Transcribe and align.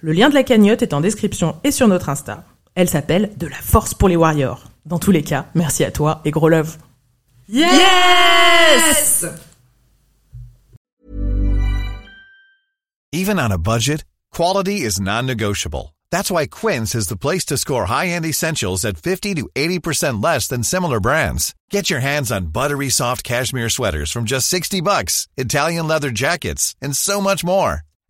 Le 0.00 0.12
lien 0.12 0.28
de 0.28 0.34
la 0.34 0.42
cagnotte 0.42 0.82
est 0.82 0.94
en 0.94 1.00
description 1.00 1.56
et 1.64 1.70
sur 1.70 1.88
notre 1.88 2.08
Insta. 2.08 2.44
Elle 2.74 2.88
s'appelle 2.88 3.30
De 3.36 3.46
la 3.46 3.56
force 3.56 3.94
pour 3.94 4.08
les 4.08 4.16
warriors. 4.16 4.64
Dans 4.86 4.98
tous 4.98 5.12
les 5.12 5.22
cas, 5.22 5.46
merci 5.54 5.84
à 5.84 5.90
toi 5.90 6.20
et 6.24 6.30
gros 6.30 6.48
love. 6.48 6.76
Yes! 7.48 9.24
Even 13.12 13.38
on 13.38 13.52
a 13.52 13.58
budget, 13.58 14.04
quality 14.32 14.80
is 14.80 15.00
non-negotiable. 15.00 15.94
That's 16.10 16.30
why 16.30 16.46
Quince 16.46 16.94
is 16.94 17.08
the 17.08 17.16
place 17.16 17.44
to 17.46 17.56
score 17.56 17.86
high-end 17.86 18.24
essentials 18.24 18.84
at 18.84 18.98
50 18.98 19.34
to 19.34 19.48
80% 19.54 20.22
less 20.22 20.48
than 20.48 20.62
similar 20.62 21.00
brands. 21.00 21.54
Get 21.70 21.90
your 21.90 22.00
hands 22.00 22.32
on 22.32 22.52
buttery 22.52 22.88
soft 22.88 23.24
cashmere 23.24 23.68
sweaters 23.68 24.10
from 24.10 24.24
just 24.24 24.48
60 24.48 24.80
bucks, 24.80 25.28
Italian 25.36 25.86
leather 25.86 26.10
jackets, 26.10 26.74
and 26.80 26.96
so 26.96 27.20
much 27.20 27.44
more. 27.44 27.82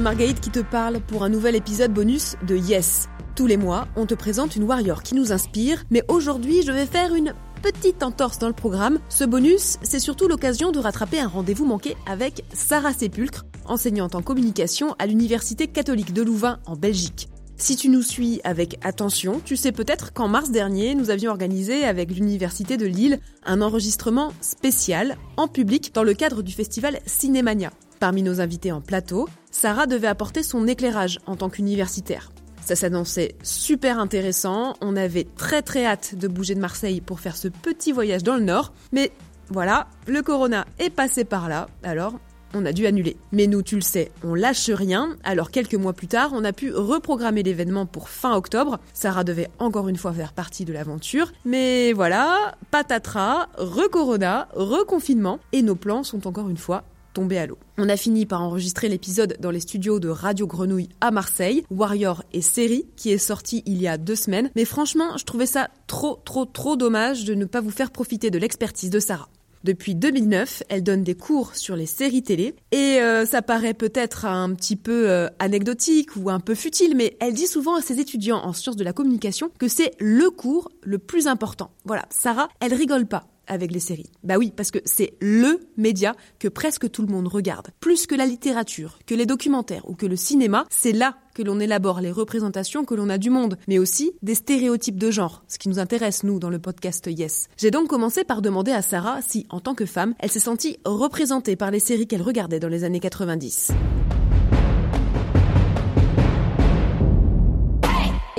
C'est 0.00 0.04
Marguerite 0.04 0.40
qui 0.40 0.48
te 0.48 0.60
parle 0.60 0.98
pour 1.00 1.24
un 1.24 1.28
nouvel 1.28 1.54
épisode 1.54 1.92
bonus 1.92 2.34
de 2.48 2.56
Yes. 2.56 3.10
Tous 3.36 3.46
les 3.46 3.58
mois, 3.58 3.86
on 3.96 4.06
te 4.06 4.14
présente 4.14 4.56
une 4.56 4.62
warrior 4.62 5.02
qui 5.02 5.14
nous 5.14 5.30
inspire, 5.30 5.84
mais 5.90 6.02
aujourd'hui, 6.08 6.62
je 6.62 6.72
vais 6.72 6.86
faire 6.86 7.14
une 7.14 7.34
petite 7.60 8.02
entorse 8.02 8.38
dans 8.38 8.48
le 8.48 8.54
programme. 8.54 8.98
Ce 9.10 9.24
bonus, 9.24 9.76
c'est 9.82 9.98
surtout 9.98 10.26
l'occasion 10.26 10.72
de 10.72 10.78
rattraper 10.78 11.20
un 11.20 11.28
rendez-vous 11.28 11.66
manqué 11.66 11.98
avec 12.06 12.44
Sarah 12.54 12.94
Sépulcre, 12.94 13.44
enseignante 13.66 14.14
en 14.14 14.22
communication 14.22 14.96
à 14.98 15.06
l'Université 15.06 15.66
catholique 15.66 16.14
de 16.14 16.22
Louvain 16.22 16.60
en 16.64 16.76
Belgique. 16.76 17.28
Si 17.58 17.76
tu 17.76 17.90
nous 17.90 18.00
suis 18.00 18.40
avec 18.42 18.78
attention, 18.82 19.42
tu 19.44 19.54
sais 19.54 19.70
peut-être 19.70 20.14
qu'en 20.14 20.28
mars 20.28 20.50
dernier, 20.50 20.94
nous 20.94 21.10
avions 21.10 21.30
organisé 21.30 21.84
avec 21.84 22.10
l'Université 22.10 22.78
de 22.78 22.86
Lille 22.86 23.20
un 23.44 23.60
enregistrement 23.60 24.32
spécial 24.40 25.18
en 25.36 25.46
public 25.46 25.94
dans 25.94 26.04
le 26.04 26.14
cadre 26.14 26.40
du 26.40 26.52
festival 26.52 27.00
Cinémania. 27.04 27.70
Parmi 28.00 28.22
nos 28.22 28.40
invités 28.40 28.72
en 28.72 28.80
plateau, 28.80 29.28
Sarah 29.50 29.86
devait 29.86 30.06
apporter 30.06 30.42
son 30.42 30.66
éclairage 30.66 31.18
en 31.26 31.36
tant 31.36 31.50
qu'universitaire. 31.50 32.32
Ça 32.64 32.74
s'annonçait 32.74 33.34
super 33.42 33.98
intéressant, 33.98 34.74
on 34.80 34.96
avait 34.96 35.26
très 35.36 35.60
très 35.60 35.84
hâte 35.84 36.14
de 36.14 36.26
bouger 36.26 36.54
de 36.54 36.60
Marseille 36.60 37.02
pour 37.02 37.20
faire 37.20 37.36
ce 37.36 37.48
petit 37.48 37.92
voyage 37.92 38.22
dans 38.22 38.36
le 38.36 38.42
nord, 38.42 38.72
mais 38.92 39.12
voilà, 39.48 39.86
le 40.06 40.22
corona 40.22 40.64
est 40.78 40.88
passé 40.88 41.24
par 41.24 41.50
là, 41.50 41.68
alors 41.82 42.14
on 42.54 42.64
a 42.64 42.72
dû 42.72 42.86
annuler. 42.86 43.18
Mais 43.32 43.46
nous, 43.46 43.60
tu 43.60 43.74
le 43.74 43.82
sais, 43.82 44.12
on 44.24 44.34
lâche 44.34 44.70
rien, 44.70 45.14
alors 45.22 45.50
quelques 45.50 45.74
mois 45.74 45.92
plus 45.92 46.08
tard, 46.08 46.30
on 46.32 46.42
a 46.42 46.54
pu 46.54 46.72
reprogrammer 46.72 47.42
l'événement 47.42 47.84
pour 47.84 48.08
fin 48.08 48.34
octobre. 48.34 48.80
Sarah 48.94 49.24
devait 49.24 49.50
encore 49.58 49.88
une 49.90 49.98
fois 49.98 50.14
faire 50.14 50.32
partie 50.32 50.64
de 50.64 50.72
l'aventure, 50.72 51.32
mais 51.44 51.92
voilà, 51.92 52.56
patatras, 52.70 53.48
re-corona, 53.58 54.48
reconfinement, 54.54 55.38
et 55.52 55.60
nos 55.60 55.76
plans 55.76 56.02
sont 56.02 56.26
encore 56.26 56.48
une 56.48 56.56
fois 56.56 56.84
tombés 57.12 57.38
à 57.38 57.46
l'eau. 57.46 57.58
On 57.78 57.88
a 57.88 57.96
fini 57.96 58.26
par 58.26 58.42
enregistrer 58.42 58.88
l'épisode 58.88 59.36
dans 59.40 59.50
les 59.50 59.60
studios 59.60 60.00
de 60.00 60.08
Radio 60.08 60.46
Grenouille 60.46 60.88
à 61.00 61.10
Marseille, 61.10 61.64
Warrior 61.70 62.22
et 62.32 62.42
série, 62.42 62.86
qui 62.96 63.10
est 63.10 63.18
sorti 63.18 63.62
il 63.66 63.80
y 63.80 63.88
a 63.88 63.98
deux 63.98 64.16
semaines. 64.16 64.50
Mais 64.56 64.64
franchement, 64.64 65.16
je 65.16 65.24
trouvais 65.24 65.46
ça 65.46 65.68
trop, 65.86 66.20
trop, 66.24 66.44
trop 66.44 66.76
dommage 66.76 67.24
de 67.24 67.34
ne 67.34 67.44
pas 67.44 67.60
vous 67.60 67.70
faire 67.70 67.90
profiter 67.90 68.30
de 68.30 68.38
l'expertise 68.38 68.90
de 68.90 69.00
Sarah. 69.00 69.28
Depuis 69.62 69.94
2009, 69.94 70.62
elle 70.70 70.82
donne 70.82 71.04
des 71.04 71.14
cours 71.14 71.54
sur 71.54 71.76
les 71.76 71.84
séries 71.84 72.22
télé 72.22 72.54
et 72.72 72.98
euh, 73.02 73.26
ça 73.26 73.42
paraît 73.42 73.74
peut-être 73.74 74.24
un 74.24 74.54
petit 74.54 74.76
peu 74.76 75.10
euh, 75.10 75.28
anecdotique 75.38 76.16
ou 76.16 76.30
un 76.30 76.40
peu 76.40 76.54
futile, 76.54 76.96
mais 76.96 77.18
elle 77.20 77.34
dit 77.34 77.46
souvent 77.46 77.76
à 77.76 77.82
ses 77.82 78.00
étudiants 78.00 78.38
en 78.42 78.54
sciences 78.54 78.76
de 78.76 78.84
la 78.84 78.94
communication 78.94 79.50
que 79.58 79.68
c'est 79.68 79.92
le 79.98 80.30
cours 80.30 80.70
le 80.82 80.98
plus 80.98 81.26
important. 81.26 81.72
Voilà, 81.84 82.06
Sarah, 82.08 82.48
elle 82.60 82.72
rigole 82.72 83.04
pas 83.04 83.26
avec 83.50 83.72
les 83.72 83.80
séries. 83.80 84.10
Bah 84.24 84.36
oui, 84.38 84.52
parce 84.56 84.70
que 84.70 84.78
c'est 84.84 85.14
le 85.20 85.60
média 85.76 86.14
que 86.38 86.48
presque 86.48 86.90
tout 86.90 87.02
le 87.02 87.12
monde 87.12 87.28
regarde. 87.28 87.68
Plus 87.80 88.06
que 88.06 88.14
la 88.14 88.26
littérature, 88.26 88.98
que 89.06 89.14
les 89.14 89.26
documentaires 89.26 89.88
ou 89.88 89.94
que 89.94 90.06
le 90.06 90.16
cinéma, 90.16 90.64
c'est 90.70 90.92
là 90.92 91.16
que 91.34 91.42
l'on 91.42 91.60
élabore 91.60 92.00
les 92.00 92.10
représentations 92.10 92.84
que 92.84 92.94
l'on 92.94 93.08
a 93.08 93.18
du 93.18 93.30
monde, 93.30 93.56
mais 93.68 93.78
aussi 93.78 94.12
des 94.22 94.34
stéréotypes 94.34 94.98
de 94.98 95.10
genre, 95.10 95.42
ce 95.48 95.58
qui 95.58 95.68
nous 95.68 95.78
intéresse, 95.78 96.24
nous, 96.24 96.38
dans 96.38 96.50
le 96.50 96.58
podcast 96.58 97.06
Yes. 97.06 97.48
J'ai 97.56 97.70
donc 97.70 97.88
commencé 97.88 98.24
par 98.24 98.42
demander 98.42 98.72
à 98.72 98.82
Sarah 98.82 99.20
si, 99.22 99.46
en 99.50 99.60
tant 99.60 99.74
que 99.74 99.86
femme, 99.86 100.14
elle 100.18 100.30
s'est 100.30 100.40
sentie 100.40 100.78
représentée 100.84 101.56
par 101.56 101.70
les 101.70 101.80
séries 101.80 102.06
qu'elle 102.06 102.22
regardait 102.22 102.60
dans 102.60 102.68
les 102.68 102.84
années 102.84 103.00
90. 103.00 103.72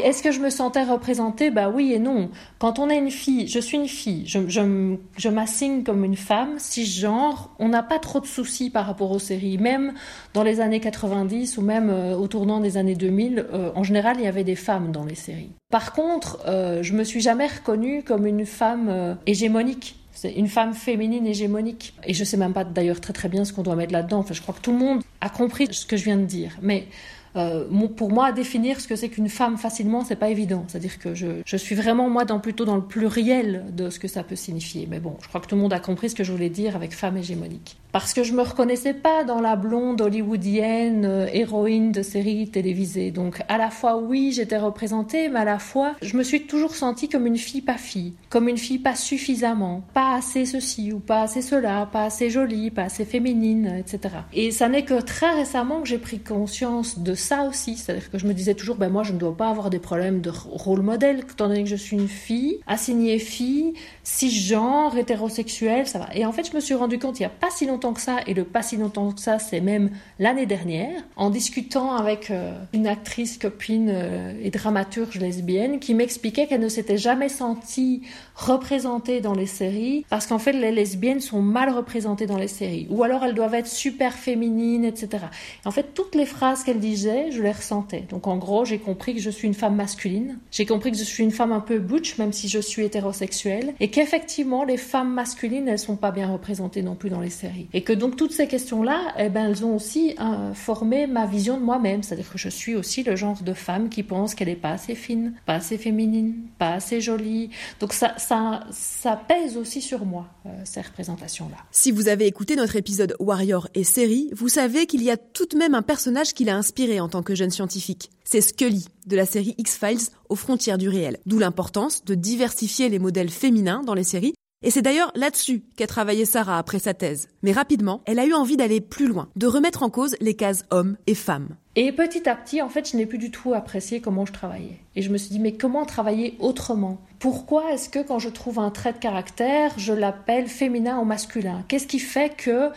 Est-ce 0.03 0.23
que 0.23 0.31
je 0.31 0.39
me 0.39 0.49
sentais 0.49 0.83
représentée? 0.83 1.51
Bah 1.51 1.69
oui 1.69 1.93
et 1.93 1.99
non. 1.99 2.29
Quand 2.59 2.79
on 2.79 2.89
est 2.89 2.97
une 2.97 3.11
fille, 3.11 3.47
je 3.47 3.59
suis 3.59 3.77
une 3.77 3.87
fille, 3.87 4.23
je, 4.25 5.29
m'assigne 5.29 5.83
comme 5.83 6.03
une 6.03 6.15
femme, 6.15 6.57
cisgenre, 6.57 7.49
on 7.59 7.69
n'a 7.69 7.83
pas 7.83 7.99
trop 7.99 8.19
de 8.19 8.25
soucis 8.25 8.69
par 8.69 8.85
rapport 8.85 9.11
aux 9.11 9.19
séries. 9.19 9.57
Même 9.57 9.93
dans 10.33 10.43
les 10.43 10.59
années 10.59 10.79
90 10.79 11.57
ou 11.57 11.61
même 11.61 11.89
euh, 11.89 12.15
au 12.15 12.27
tournant 12.27 12.59
des 12.59 12.77
années 12.77 12.95
2000, 12.95 13.45
euh, 13.53 13.71
en 13.75 13.83
général, 13.83 14.17
il 14.19 14.23
y 14.23 14.27
avait 14.27 14.43
des 14.43 14.55
femmes 14.55 14.91
dans 14.91 15.05
les 15.05 15.15
séries. 15.15 15.51
Par 15.71 15.93
contre, 15.93 16.39
euh, 16.47 16.83
je 16.83 16.93
me 16.93 17.03
suis 17.03 17.21
jamais 17.21 17.47
reconnue 17.47 18.03
comme 18.03 18.27
une 18.27 18.45
femme 18.45 18.89
euh, 18.89 19.15
hégémonique. 19.25 19.95
C'est 20.11 20.33
une 20.33 20.49
femme 20.49 20.73
féminine 20.73 21.25
hégémonique. 21.25 21.93
Et 22.05 22.13
je 22.13 22.23
sais 22.25 22.37
même 22.37 22.51
pas 22.51 22.65
d'ailleurs 22.65 22.99
très 22.99 23.13
très 23.13 23.29
bien 23.29 23.45
ce 23.45 23.53
qu'on 23.53 23.63
doit 23.63 23.77
mettre 23.77 23.93
là-dedans. 23.93 24.19
Enfin, 24.19 24.33
je 24.33 24.41
crois 24.41 24.53
que 24.53 24.59
tout 24.59 24.73
le 24.73 24.77
monde 24.77 25.01
a 25.21 25.29
compris 25.29 25.67
ce 25.71 25.85
que 25.85 25.95
je 25.95 26.03
viens 26.03 26.17
de 26.17 26.25
dire. 26.25 26.57
Mais 26.61 26.87
euh, 27.35 27.65
pour 27.95 28.11
moi, 28.11 28.31
définir 28.31 28.79
ce 28.81 28.87
que 28.87 28.95
c'est 28.95 29.09
qu'une 29.09 29.29
femme 29.29 29.57
facilement, 29.57 30.03
c'est 30.03 30.15
pas 30.15 30.29
évident. 30.29 30.65
C'est-à-dire 30.67 30.99
que 30.99 31.13
je, 31.13 31.41
je, 31.45 31.57
suis 31.57 31.75
vraiment 31.75 32.09
moi 32.09 32.25
dans 32.25 32.39
plutôt 32.39 32.65
dans 32.65 32.75
le 32.75 32.83
pluriel 32.83 33.65
de 33.73 33.89
ce 33.89 33.99
que 33.99 34.07
ça 34.07 34.23
peut 34.23 34.35
signifier. 34.35 34.87
Mais 34.89 34.99
bon, 34.99 35.17
je 35.21 35.27
crois 35.27 35.41
que 35.41 35.47
tout 35.47 35.55
le 35.55 35.61
monde 35.61 35.73
a 35.73 35.79
compris 35.79 36.09
ce 36.09 36.15
que 36.15 36.23
je 36.23 36.31
voulais 36.31 36.49
dire 36.49 36.75
avec 36.75 36.93
femme 36.93 37.17
hégémonique. 37.17 37.77
Parce 37.91 38.13
que 38.13 38.23
je 38.23 38.33
me 38.33 38.41
reconnaissais 38.41 38.93
pas 38.93 39.23
dans 39.23 39.41
la 39.41 39.55
blonde 39.55 40.01
hollywoodienne 40.01 41.05
euh, 41.05 41.27
héroïne 41.31 41.91
de 41.91 42.01
séries 42.01 42.49
télévisées. 42.49 43.11
Donc 43.11 43.41
à 43.47 43.57
la 43.57 43.69
fois 43.69 43.97
oui, 43.97 44.31
j'étais 44.33 44.57
représentée, 44.57 45.29
mais 45.29 45.39
à 45.39 45.45
la 45.45 45.59
fois 45.59 45.95
je 46.01 46.15
me 46.17 46.23
suis 46.23 46.43
toujours 46.43 46.75
sentie 46.75 47.09
comme 47.09 47.25
une 47.25 47.37
fille 47.37 47.61
pas 47.61 47.77
fille, 47.77 48.13
comme 48.29 48.47
une 48.47 48.57
fille 48.57 48.79
pas 48.79 48.95
suffisamment, 48.95 49.83
pas 49.93 50.15
assez 50.15 50.45
ceci 50.45 50.93
ou 50.93 50.99
pas 50.99 51.21
assez 51.23 51.41
cela, 51.41 51.87
pas 51.91 52.03
assez 52.03 52.29
jolie, 52.29 52.71
pas 52.71 52.83
assez 52.83 53.05
féminine, 53.05 53.75
etc. 53.79 54.15
Et 54.33 54.51
ça 54.51 54.69
n'est 54.69 54.85
que 54.85 55.01
très 55.01 55.31
récemment 55.33 55.81
que 55.81 55.87
j'ai 55.87 55.97
pris 55.97 56.19
conscience 56.19 56.99
de 56.99 57.13
ça 57.15 57.43
aussi. 57.43 57.75
C'est-à-dire 57.75 58.09
que 58.11 58.17
je 58.17 58.27
me 58.27 58.33
disais 58.33 58.53
toujours, 58.53 58.75
ben 58.75 58.89
moi, 58.89 59.03
je 59.03 59.13
ne 59.13 59.17
dois 59.17 59.35
pas 59.35 59.49
avoir 59.49 59.69
des 59.69 59.79
problèmes 59.79 60.21
de 60.21 60.29
rôle 60.29 60.81
modèle, 60.81 61.19
étant 61.19 61.47
donné 61.47 61.63
que 61.63 61.69
je 61.69 61.75
suis 61.75 61.97
une 61.97 62.07
fille, 62.07 62.59
assignée 62.67 63.19
fille, 63.19 63.73
cisgenre, 64.03 64.97
hétérosexuelle, 64.97 65.87
ça 65.87 65.99
va. 65.99 66.09
Et 66.13 66.25
en 66.25 66.31
fait, 66.31 66.49
je 66.49 66.55
me 66.55 66.61
suis 66.61 66.75
rendu 66.75 66.99
compte 66.99 67.19
il 67.19 67.23
n'y 67.23 67.27
a 67.27 67.29
pas 67.29 67.49
si 67.49 67.65
longtemps 67.65 67.80
que 67.89 68.01
ça, 68.01 68.19
et 68.27 68.33
le 68.33 68.43
pas 68.43 68.61
si 68.61 68.77
longtemps 68.77 69.11
que 69.11 69.19
ça, 69.19 69.39
c'est 69.39 69.61
même 69.61 69.89
l'année 70.19 70.45
dernière, 70.45 71.03
en 71.15 71.29
discutant 71.29 71.95
avec 71.95 72.29
euh, 72.29 72.53
une 72.73 72.87
actrice, 72.87 73.37
copine 73.37 73.89
euh, 73.91 74.33
et 74.41 74.51
dramaturge 74.51 75.19
lesbienne 75.19 75.79
qui 75.79 75.93
m'expliquait 75.93 76.47
qu'elle 76.47 76.61
ne 76.61 76.69
s'était 76.69 76.97
jamais 76.97 77.29
sentie 77.29 78.03
représentées 78.35 79.21
dans 79.21 79.33
les 79.33 79.45
séries, 79.45 80.05
parce 80.09 80.27
qu'en 80.27 80.39
fait 80.39 80.53
les 80.53 80.71
lesbiennes 80.71 81.19
sont 81.19 81.41
mal 81.41 81.69
représentées 81.69 82.27
dans 82.27 82.37
les 82.37 82.47
séries, 82.47 82.87
ou 82.89 83.03
alors 83.03 83.23
elles 83.23 83.35
doivent 83.35 83.55
être 83.55 83.67
super 83.67 84.13
féminines, 84.13 84.85
etc. 84.85 85.25
en 85.65 85.71
fait, 85.71 85.93
toutes 85.93 86.15
les 86.15 86.25
phrases 86.25 86.63
qu'elle 86.63 86.79
disait, 86.79 87.31
je 87.31 87.41
les 87.41 87.51
ressentais. 87.51 88.05
Donc 88.09 88.27
en 88.27 88.37
gros, 88.37 88.65
j'ai 88.65 88.79
compris 88.79 89.15
que 89.15 89.21
je 89.21 89.29
suis 89.29 89.47
une 89.47 89.53
femme 89.53 89.75
masculine, 89.75 90.37
j'ai 90.51 90.65
compris 90.65 90.91
que 90.91 90.97
je 90.97 91.03
suis 91.03 91.23
une 91.23 91.31
femme 91.31 91.51
un 91.51 91.59
peu 91.59 91.79
butch, 91.79 92.17
même 92.17 92.33
si 92.33 92.47
je 92.47 92.59
suis 92.59 92.83
hétérosexuelle, 92.83 93.73
et 93.79 93.89
qu'effectivement 93.89 94.63
les 94.63 94.77
femmes 94.77 95.13
masculines, 95.13 95.67
elles 95.67 95.79
sont 95.79 95.95
pas 95.95 96.11
bien 96.11 96.31
représentées 96.31 96.81
non 96.81 96.95
plus 96.95 97.09
dans 97.09 97.21
les 97.21 97.29
séries. 97.29 97.67
Et 97.73 97.83
que 97.83 97.93
donc 97.93 98.15
toutes 98.15 98.31
ces 98.31 98.47
questions-là, 98.47 99.13
eh 99.17 99.29
ben, 99.29 99.49
elles 99.49 99.65
ont 99.65 99.75
aussi 99.75 100.15
euh, 100.19 100.53
formé 100.53 101.07
ma 101.07 101.25
vision 101.25 101.57
de 101.57 101.63
moi-même, 101.63 102.03
c'est-à-dire 102.03 102.29
que 102.29 102.37
je 102.37 102.49
suis 102.49 102.75
aussi 102.75 103.03
le 103.03 103.15
genre 103.15 103.41
de 103.41 103.53
femme 103.53 103.89
qui 103.89 104.03
pense 104.03 104.35
qu'elle 104.35 104.49
est 104.49 104.55
pas 104.55 104.71
assez 104.71 104.95
fine, 104.95 105.33
pas 105.45 105.55
assez 105.55 105.77
féminine, 105.77 106.35
pas 106.57 106.73
assez 106.73 107.01
jolie. 107.01 107.49
Donc 107.79 107.93
ça 107.93 108.11
ça, 108.17 109.15
pèse 109.27 109.57
aussi 109.57 109.81
sur 109.81 110.05
moi, 110.05 110.27
euh, 110.45 110.49
ces 110.63 110.81
représentations-là. 110.81 111.57
Si 111.71 111.91
vous 111.91 112.07
avez 112.07 112.27
écouté 112.27 112.55
notre 112.55 112.75
épisode 112.75 113.15
Warrior 113.19 113.67
et 113.75 113.83
série, 113.83 114.29
vous 114.33 114.49
savez 114.49 114.85
qu'il 114.85 115.03
y 115.03 115.11
a 115.11 115.17
tout 115.17 115.45
de 115.45 115.57
même 115.57 115.75
un 115.75 115.81
personnage 115.81 116.33
qui 116.33 116.43
l'a 116.45 116.55
inspiré 116.55 116.99
en 116.99 117.09
tant 117.09 117.23
que 117.23 117.35
jeune 117.35 117.51
scientifique. 117.51 118.09
C'est 118.23 118.41
Scully, 118.41 118.87
de 119.07 119.15
la 119.15 119.25
série 119.25 119.55
X-Files 119.57 120.09
aux 120.29 120.35
frontières 120.35 120.77
du 120.77 120.89
réel. 120.89 121.17
D'où 121.25 121.39
l'importance 121.39 122.05
de 122.05 122.15
diversifier 122.15 122.89
les 122.89 122.99
modèles 122.99 123.29
féminins 123.29 123.83
dans 123.83 123.93
les 123.93 124.03
séries 124.03 124.33
et 124.63 124.71
c'est 124.71 124.81
d'ailleurs 124.81 125.11
là-dessus 125.15 125.63
qu'a 125.75 125.87
travaillé 125.87 126.25
Sarah 126.25 126.57
après 126.57 126.79
sa 126.79 126.93
thèse. 126.93 127.29
Mais 127.41 127.51
rapidement, 127.51 128.01
elle 128.05 128.19
a 128.19 128.25
eu 128.25 128.33
envie 128.33 128.57
d'aller 128.57 128.81
plus 128.81 129.07
loin, 129.07 129.29
de 129.35 129.47
remettre 129.47 129.83
en 129.83 129.89
cause 129.89 130.15
les 130.21 130.35
cases 130.35 130.65
hommes 130.69 130.97
et 131.07 131.15
femmes. 131.15 131.55
Et 131.75 131.91
petit 131.91 132.27
à 132.27 132.35
petit, 132.35 132.61
en 132.61 132.69
fait, 132.69 132.91
je 132.91 132.97
n'ai 132.97 133.05
plus 133.05 133.17
du 133.17 133.31
tout 133.31 133.53
apprécié 133.53 134.01
comment 134.01 134.25
je 134.25 134.33
travaillais. 134.33 134.79
Et 134.95 135.01
je 135.01 135.09
me 135.09 135.17
suis 135.17 135.29
dit, 135.29 135.39
mais 135.39 135.53
comment 135.53 135.85
travailler 135.85 136.35
autrement? 136.39 136.99
Pourquoi 137.19 137.71
est-ce 137.73 137.87
que 137.87 137.99
quand 137.99 138.19
je 138.19 138.29
trouve 138.29 138.59
un 138.59 138.71
trait 138.71 138.93
de 138.93 138.97
caractère, 138.97 139.73
je 139.77 139.93
l'appelle 139.93 140.47
féminin 140.47 140.99
ou 140.99 141.05
masculin? 141.05 141.63
Qu'est-ce 141.67 141.87
qui 141.87 141.99
fait 141.99 142.35
que 142.35 142.69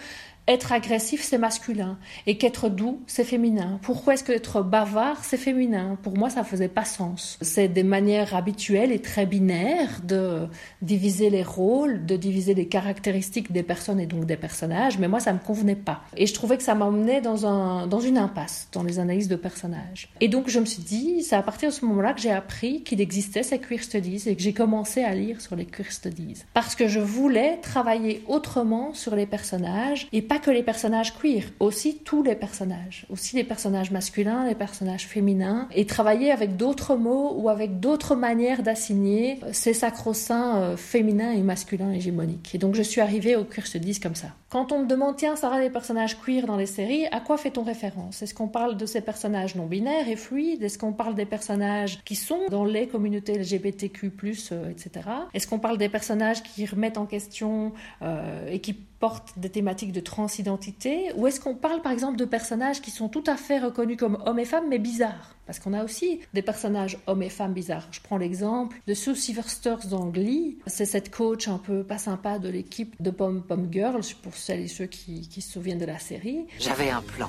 être 0.46 0.72
agressif, 0.72 1.22
c'est 1.22 1.38
masculin, 1.38 1.98
et 2.26 2.36
qu'être 2.36 2.68
doux, 2.68 3.00
c'est 3.06 3.24
féminin. 3.24 3.78
Pourquoi 3.82 4.14
est-ce 4.14 4.24
que 4.24 4.32
être 4.32 4.62
bavard, 4.62 5.24
c'est 5.24 5.38
féminin? 5.38 5.96
Pour 6.02 6.18
moi, 6.18 6.28
ça 6.28 6.44
faisait 6.44 6.68
pas 6.68 6.84
sens. 6.84 7.38
C'est 7.40 7.68
des 7.68 7.82
manières 7.82 8.34
habituelles 8.34 8.92
et 8.92 9.00
très 9.00 9.24
binaires 9.24 10.00
de 10.04 10.46
diviser 10.82 11.30
les 11.30 11.42
rôles, 11.42 12.04
de 12.04 12.16
diviser 12.16 12.52
les 12.54 12.66
caractéristiques 12.66 13.52
des 13.52 13.62
personnes 13.62 14.00
et 14.00 14.06
donc 14.06 14.26
des 14.26 14.36
personnages, 14.36 14.98
mais 14.98 15.08
moi, 15.08 15.20
ça 15.20 15.32
me 15.32 15.38
convenait 15.38 15.74
pas. 15.74 16.02
Et 16.16 16.26
je 16.26 16.34
trouvais 16.34 16.58
que 16.58 16.62
ça 16.62 16.74
m'emmenait 16.74 17.22
dans, 17.22 17.46
un, 17.46 17.86
dans 17.86 18.00
une 18.00 18.18
impasse, 18.18 18.68
dans 18.72 18.82
les 18.82 18.98
analyses 18.98 19.28
de 19.28 19.36
personnages. 19.36 20.10
Et 20.20 20.28
donc, 20.28 20.48
je 20.48 20.60
me 20.60 20.66
suis 20.66 20.82
dit, 20.82 21.22
c'est 21.22 21.36
à 21.36 21.42
partir 21.42 21.70
de 21.70 21.74
ce 21.74 21.84
moment-là 21.86 22.12
que 22.12 22.20
j'ai 22.20 22.30
appris 22.30 22.82
qu'il 22.82 23.00
existait 23.00 23.42
ces 23.42 23.58
queer 23.58 23.82
studies 23.82 24.22
et 24.26 24.36
que 24.36 24.42
j'ai 24.42 24.52
commencé 24.52 25.02
à 25.02 25.14
lire 25.14 25.40
sur 25.40 25.56
les 25.56 25.64
queer 25.64 25.90
studies. 25.90 26.42
Parce 26.52 26.74
que 26.74 26.86
je 26.86 27.00
voulais 27.00 27.58
travailler 27.62 28.22
autrement 28.28 28.92
sur 28.92 29.16
les 29.16 29.26
personnages 29.26 30.06
et 30.12 30.20
que 30.38 30.50
les 30.50 30.62
personnages 30.62 31.14
queer, 31.14 31.44
aussi 31.60 31.98
tous 31.98 32.22
les 32.22 32.34
personnages, 32.34 33.06
aussi 33.10 33.36
les 33.36 33.44
personnages 33.44 33.90
masculins, 33.90 34.46
les 34.46 34.54
personnages 34.54 35.06
féminins, 35.06 35.68
et 35.74 35.86
travailler 35.86 36.30
avec 36.30 36.56
d'autres 36.56 36.96
mots 36.96 37.34
ou 37.36 37.48
avec 37.48 37.80
d'autres 37.80 38.14
manières 38.14 38.62
d'assigner 38.62 39.38
ces 39.52 39.74
sacro-saints 39.74 40.58
euh, 40.58 40.76
féminins 40.76 41.32
et 41.32 41.42
masculins 41.42 41.92
hégémoniques. 41.92 42.54
Et 42.54 42.58
donc 42.58 42.74
je 42.74 42.82
suis 42.82 43.00
arrivée 43.00 43.36
au 43.36 43.44
queer 43.44 43.66
studies 43.66 44.00
comme 44.00 44.14
ça. 44.14 44.28
Quand 44.50 44.70
on 44.70 44.80
me 44.80 44.86
demande, 44.86 45.16
tiens, 45.16 45.34
Sarah, 45.34 45.60
les 45.60 45.70
personnages 45.70 46.16
queer 46.20 46.46
dans 46.46 46.56
les 46.56 46.66
séries, 46.66 47.06
à 47.10 47.20
quoi 47.20 47.36
fait-on 47.36 47.64
référence? 47.64 48.22
Est-ce 48.22 48.34
qu'on 48.34 48.46
parle 48.46 48.76
de 48.76 48.86
ces 48.86 49.00
personnages 49.00 49.56
non 49.56 49.66
binaires 49.66 50.08
et 50.08 50.14
fluides? 50.14 50.62
Est-ce 50.62 50.78
qu'on 50.78 50.92
parle 50.92 51.16
des 51.16 51.26
personnages 51.26 51.98
qui 52.04 52.14
sont 52.14 52.38
dans 52.50 52.64
les 52.64 52.86
communautés 52.86 53.38
LGBTQ+, 53.38 54.12
euh, 54.52 54.70
etc. 54.70 55.08
Est-ce 55.32 55.46
qu'on 55.46 55.58
parle 55.58 55.78
des 55.78 55.88
personnages 55.88 56.42
qui 56.42 56.66
remettent 56.66 56.98
en 56.98 57.06
question 57.06 57.72
euh, 58.02 58.48
et 58.48 58.60
qui 58.60 58.74
portent 59.00 59.38
des 59.38 59.50
thématiques 59.50 59.92
de 59.92 60.00
transidentité 60.00 61.12
Ou 61.16 61.26
est-ce 61.26 61.40
qu'on 61.40 61.54
parle 61.54 61.82
par 61.82 61.92
exemple 61.92 62.16
de 62.16 62.24
personnages 62.24 62.80
qui 62.80 62.90
sont 62.90 63.08
tout 63.08 63.24
à 63.26 63.36
fait 63.36 63.58
reconnus 63.58 63.96
comme 63.96 64.18
hommes 64.26 64.38
et 64.38 64.44
femmes 64.44 64.68
mais 64.68 64.78
bizarres? 64.78 65.34
Parce 65.46 65.58
qu'on 65.58 65.74
a 65.74 65.84
aussi 65.84 66.20
des 66.32 66.40
personnages 66.40 66.98
hommes 67.06 67.22
et 67.22 67.28
femmes 67.28 67.52
bizarres. 67.52 67.86
Je 67.90 68.00
prends 68.00 68.16
l'exemple 68.16 68.80
de 68.86 68.94
Sue 68.94 69.14
Silversters 69.14 69.86
dans 69.88 70.06
Glee. 70.06 70.58
C'est 70.66 70.86
cette 70.86 71.10
coach 71.10 71.48
un 71.48 71.58
peu 71.58 71.84
pas 71.84 71.98
sympa 71.98 72.38
de 72.38 72.48
l'équipe 72.48 72.94
de 73.02 73.10
Pom 73.10 73.42
Pom 73.42 73.68
Girls, 73.70 74.04
pour 74.22 74.34
celles 74.34 74.60
et 74.60 74.68
ceux 74.68 74.86
qui, 74.86 75.28
qui 75.28 75.42
se 75.42 75.52
souviennent 75.52 75.78
de 75.78 75.84
la 75.84 75.98
série. 75.98 76.46
J'avais 76.58 76.88
un 76.88 77.02
plan. 77.02 77.28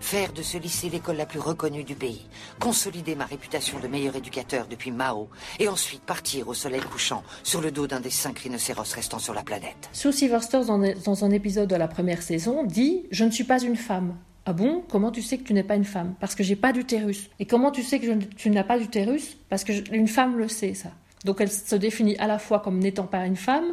Faire 0.00 0.34
de 0.34 0.42
ce 0.42 0.58
lycée 0.58 0.90
l'école 0.90 1.16
la 1.16 1.24
plus 1.24 1.40
reconnue 1.40 1.84
du 1.84 1.94
pays. 1.94 2.26
Consolider 2.60 3.14
ma 3.14 3.24
réputation 3.24 3.80
de 3.80 3.88
meilleur 3.88 4.16
éducateur 4.16 4.66
depuis 4.68 4.90
Mao. 4.90 5.30
Et 5.58 5.68
ensuite 5.68 6.02
partir 6.02 6.48
au 6.48 6.54
soleil 6.54 6.82
couchant 6.82 7.22
sur 7.42 7.62
le 7.62 7.70
dos 7.70 7.86
d'un 7.86 8.00
des 8.00 8.10
cinq 8.10 8.38
rhinocéros 8.40 8.92
restants 8.92 9.18
sur 9.18 9.32
la 9.32 9.42
planète. 9.42 9.88
Sue 9.92 10.12
Silversters 10.12 10.68
en 10.70 10.82
dans 11.06 11.24
un 11.24 11.30
épisode 11.30 11.68
de 11.68 11.76
la 11.76 11.88
première 11.88 12.22
saison, 12.22 12.64
dit 12.64 13.04
Je 13.10 13.24
ne 13.24 13.30
suis 13.30 13.44
pas 13.44 13.62
une 13.62 13.76
femme. 13.76 14.16
Ah 14.44 14.52
bon? 14.52 14.84
Comment 14.88 15.10
tu 15.10 15.22
sais 15.22 15.38
que 15.38 15.42
tu 15.42 15.54
n'es 15.54 15.64
pas 15.64 15.74
une 15.74 15.84
femme? 15.84 16.14
Parce 16.20 16.34
que 16.34 16.44
j'ai 16.44 16.54
pas 16.54 16.72
d'utérus. 16.72 17.30
Et 17.40 17.46
comment 17.46 17.70
tu 17.70 17.82
sais 17.82 17.98
que 17.98 18.14
tu 18.36 18.50
n'as 18.50 18.62
pas 18.62 18.78
d'utérus? 18.78 19.36
Parce 19.48 19.64
que 19.64 19.72
une 19.92 20.06
femme 20.06 20.38
le 20.38 20.48
sait, 20.48 20.74
ça. 20.74 20.90
Donc 21.24 21.40
elle 21.40 21.50
se 21.50 21.74
définit 21.74 22.16
à 22.18 22.28
la 22.28 22.38
fois 22.38 22.60
comme 22.60 22.78
n'étant 22.78 23.06
pas 23.06 23.26
une 23.26 23.36
femme, 23.36 23.64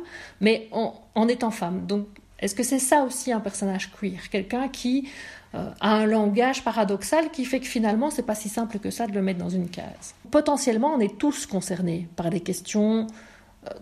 mais 0.42 0.68
en, 0.72 1.28
étant 1.28 1.52
femme. 1.52 1.86
Donc 1.86 2.08
est-ce 2.40 2.56
que 2.56 2.64
c'est 2.64 2.80
ça 2.80 3.04
aussi 3.04 3.32
un 3.32 3.40
personnage 3.40 3.92
queer? 3.92 4.30
Quelqu'un 4.32 4.68
qui 4.68 5.10
euh, 5.54 5.70
a 5.80 5.96
un 5.96 6.06
langage 6.08 6.64
paradoxal 6.64 7.30
qui 7.30 7.46
fait 7.46 7.60
que 7.60 7.68
finalement 7.68 8.10
c'est 8.10 8.26
pas 8.26 8.34
si 8.34 8.50
simple 8.50 8.80
que 8.80 8.90
ça 8.90 9.06
de 9.06 9.14
le 9.14 9.22
mettre 9.22 9.40
dans 9.40 9.50
une 9.50 9.70
case. 9.70 10.16
Potentiellement, 10.32 10.96
on 10.96 11.00
est 11.00 11.20
tous 11.20 11.46
concernés 11.46 12.08
par 12.16 12.32
des 12.32 12.40
questions 12.40 13.06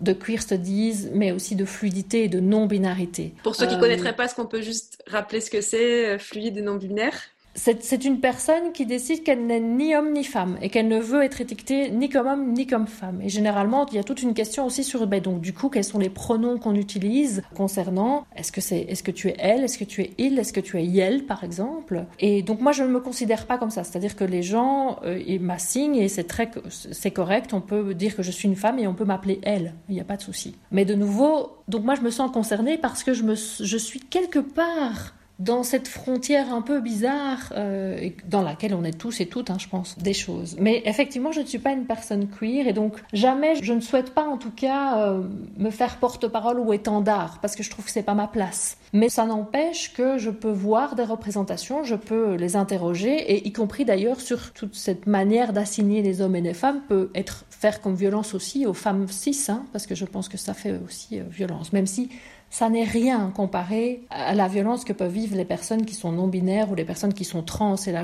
de 0.00 0.12
queer 0.12 0.40
studies, 0.40 1.08
mais 1.12 1.32
aussi 1.32 1.56
de 1.56 1.64
fluidité 1.64 2.24
et 2.24 2.28
de 2.28 2.40
non-binarité. 2.40 3.34
Pour 3.42 3.56
ceux 3.56 3.66
qui 3.66 3.72
ne 3.72 3.78
euh, 3.78 3.80
connaîtraient 3.80 4.16
pas, 4.16 4.24
est-ce 4.24 4.34
qu'on 4.34 4.46
peut 4.46 4.62
juste 4.62 5.02
rappeler 5.06 5.40
ce 5.40 5.50
que 5.50 5.60
c'est, 5.60 6.06
euh, 6.06 6.18
fluide 6.18 6.56
et 6.56 6.62
non-binaire 6.62 7.18
c'est 7.54 8.04
une 8.04 8.20
personne 8.20 8.72
qui 8.72 8.86
décide 8.86 9.24
qu'elle 9.24 9.46
n'est 9.46 9.60
ni 9.60 9.94
homme 9.94 10.12
ni 10.12 10.24
femme 10.24 10.56
et 10.62 10.70
qu'elle 10.70 10.88
ne 10.88 10.98
veut 10.98 11.22
être 11.22 11.40
étiquetée 11.40 11.90
ni 11.90 12.08
comme 12.08 12.26
homme 12.26 12.52
ni 12.52 12.66
comme 12.66 12.86
femme. 12.86 13.20
Et 13.20 13.28
généralement, 13.28 13.86
il 13.90 13.96
y 13.96 13.98
a 13.98 14.04
toute 14.04 14.22
une 14.22 14.34
question 14.34 14.64
aussi 14.64 14.84
sur 14.84 15.06
ben, 15.06 15.20
donc 15.20 15.40
du 15.40 15.52
coup 15.52 15.68
quels 15.68 15.84
sont 15.84 15.98
les 15.98 16.08
pronoms 16.08 16.58
qu'on 16.58 16.74
utilise 16.74 17.42
concernant 17.54 18.26
est-ce 18.36 18.52
que 18.52 18.60
c'est 18.60 18.80
est-ce 18.80 19.02
que 19.02 19.10
tu 19.10 19.28
es 19.28 19.36
elle, 19.38 19.64
est-ce 19.64 19.78
que 19.78 19.84
tu 19.84 20.02
es 20.02 20.12
il, 20.18 20.38
est-ce 20.38 20.52
que 20.52 20.60
tu 20.60 20.78
es 20.78 20.84
yel 20.84 21.24
par 21.26 21.44
exemple? 21.44 22.06
Et 22.20 22.42
donc 22.42 22.60
moi 22.60 22.72
je 22.72 22.84
ne 22.84 22.88
me 22.88 23.00
considère 23.00 23.46
pas 23.46 23.58
comme 23.58 23.70
ça, 23.70 23.84
c'est-à-dire 23.84 24.16
que 24.16 24.24
les 24.24 24.42
gens 24.42 24.98
euh, 25.04 25.22
ils 25.26 25.40
m'assignent 25.40 25.96
et 25.96 26.08
c'est 26.08 26.24
très 26.24 26.50
c'est 26.68 27.10
correct, 27.10 27.52
on 27.52 27.60
peut 27.60 27.94
dire 27.94 28.16
que 28.16 28.22
je 28.22 28.30
suis 28.30 28.48
une 28.48 28.56
femme 28.56 28.78
et 28.78 28.86
on 28.86 28.94
peut 28.94 29.04
m'appeler 29.04 29.40
elle, 29.42 29.74
il 29.88 29.94
n'y 29.94 30.00
a 30.00 30.04
pas 30.04 30.16
de 30.16 30.22
souci. 30.22 30.56
Mais 30.70 30.84
de 30.84 30.94
nouveau, 30.94 31.58
donc 31.68 31.84
moi 31.84 31.94
je 31.96 32.00
me 32.00 32.10
sens 32.10 32.30
concernée 32.32 32.78
parce 32.78 33.04
que 33.04 33.12
je 33.12 33.24
me 33.24 33.34
je 33.34 33.76
suis 33.76 34.00
quelque 34.00 34.38
part 34.38 35.14
dans 35.42 35.64
cette 35.64 35.88
frontière 35.88 36.54
un 36.54 36.62
peu 36.62 36.80
bizarre 36.80 37.52
euh, 37.56 38.10
dans 38.28 38.42
laquelle 38.42 38.74
on 38.74 38.84
est 38.84 38.96
tous 38.96 39.20
et 39.20 39.26
toutes, 39.26 39.50
hein, 39.50 39.56
je 39.58 39.68
pense, 39.68 39.98
des 39.98 40.12
choses. 40.12 40.56
Mais 40.60 40.82
effectivement, 40.84 41.32
je 41.32 41.40
ne 41.40 41.46
suis 41.46 41.58
pas 41.58 41.72
une 41.72 41.84
personne 41.84 42.28
queer 42.28 42.68
et 42.68 42.72
donc 42.72 42.94
jamais, 43.12 43.56
je 43.60 43.72
ne 43.72 43.80
souhaite 43.80 44.14
pas 44.14 44.24
en 44.24 44.36
tout 44.36 44.52
cas 44.52 44.98
euh, 44.98 45.22
me 45.58 45.70
faire 45.70 45.96
porte-parole 45.96 46.60
ou 46.60 46.72
étendard 46.72 47.38
parce 47.42 47.56
que 47.56 47.64
je 47.64 47.70
trouve 47.70 47.86
que 47.86 47.90
c'est 47.90 48.04
pas 48.04 48.14
ma 48.14 48.28
place. 48.28 48.76
Mais 48.92 49.08
ça 49.08 49.26
n'empêche 49.26 49.92
que 49.94 50.16
je 50.16 50.30
peux 50.30 50.50
voir 50.50 50.94
des 50.94 51.04
représentations, 51.04 51.82
je 51.82 51.96
peux 51.96 52.34
les 52.34 52.54
interroger 52.54 53.14
et 53.32 53.46
y 53.46 53.52
compris 53.52 53.84
d'ailleurs 53.84 54.20
sur 54.20 54.52
toute 54.52 54.76
cette 54.76 55.06
manière 55.06 55.52
d'assigner 55.52 56.02
les 56.02 56.20
hommes 56.20 56.36
et 56.36 56.40
les 56.40 56.54
femmes 56.54 56.82
peut 56.88 57.10
être 57.14 57.46
faire 57.50 57.80
comme 57.80 57.94
violence 57.94 58.34
aussi 58.34 58.64
aux 58.64 58.74
femmes 58.74 59.08
cis, 59.08 59.46
hein, 59.48 59.64
parce 59.72 59.86
que 59.86 59.94
je 59.94 60.04
pense 60.04 60.28
que 60.28 60.36
ça 60.36 60.54
fait 60.54 60.78
aussi 60.86 61.18
euh, 61.18 61.24
violence, 61.28 61.72
même 61.72 61.86
si 61.86 62.10
ça 62.52 62.68
n'est 62.68 62.84
rien 62.84 63.32
comparé 63.34 64.02
à 64.10 64.34
la 64.34 64.46
violence 64.46 64.84
que 64.84 64.92
peuvent 64.92 65.10
vivre 65.10 65.34
les 65.36 65.46
personnes 65.46 65.86
qui 65.86 65.94
sont 65.94 66.12
non-binaires 66.12 66.70
ou 66.70 66.74
les 66.74 66.84
personnes 66.84 67.14
qui 67.14 67.24
sont 67.24 67.42
trans. 67.42 67.76
Et 67.76 67.92
là, 67.92 68.02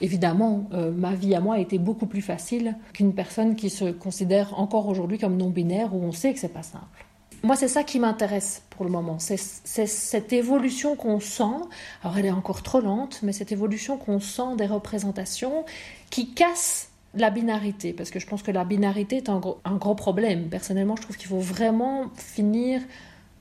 évidemment, 0.00 0.64
euh, 0.72 0.90
ma 0.90 1.14
vie 1.14 1.34
à 1.34 1.40
moi 1.40 1.56
a 1.56 1.58
été 1.58 1.78
beaucoup 1.78 2.06
plus 2.06 2.22
facile 2.22 2.76
qu'une 2.94 3.12
personne 3.12 3.56
qui 3.56 3.68
se 3.68 3.90
considère 3.90 4.58
encore 4.58 4.88
aujourd'hui 4.88 5.18
comme 5.18 5.36
non-binaire 5.36 5.94
où 5.94 6.02
on 6.02 6.12
sait 6.12 6.32
que 6.32 6.38
c'est 6.38 6.48
pas 6.48 6.62
simple. 6.62 7.04
Moi, 7.42 7.56
c'est 7.56 7.68
ça 7.68 7.84
qui 7.84 8.00
m'intéresse 8.00 8.62
pour 8.70 8.86
le 8.86 8.90
moment. 8.90 9.18
C'est 9.18 9.36
cette 9.36 10.32
évolution 10.32 10.96
qu'on 10.96 11.20
sent. 11.20 11.60
Alors, 12.02 12.16
elle 12.16 12.24
est 12.24 12.30
encore 12.30 12.62
trop 12.62 12.80
lente, 12.80 13.20
mais 13.22 13.32
cette 13.32 13.52
évolution 13.52 13.98
qu'on 13.98 14.18
sent 14.18 14.56
des 14.56 14.66
représentations 14.66 15.66
qui 16.08 16.32
casse 16.32 16.88
la 17.14 17.28
binarité, 17.28 17.92
parce 17.92 18.10
que 18.10 18.18
je 18.18 18.26
pense 18.26 18.42
que 18.42 18.52
la 18.52 18.64
binarité 18.64 19.16
est 19.16 19.28
un 19.28 19.40
gros 19.76 19.94
problème. 19.94 20.48
Personnellement, 20.48 20.96
je 20.96 21.02
trouve 21.02 21.18
qu'il 21.18 21.28
faut 21.28 21.40
vraiment 21.40 22.04
finir 22.14 22.80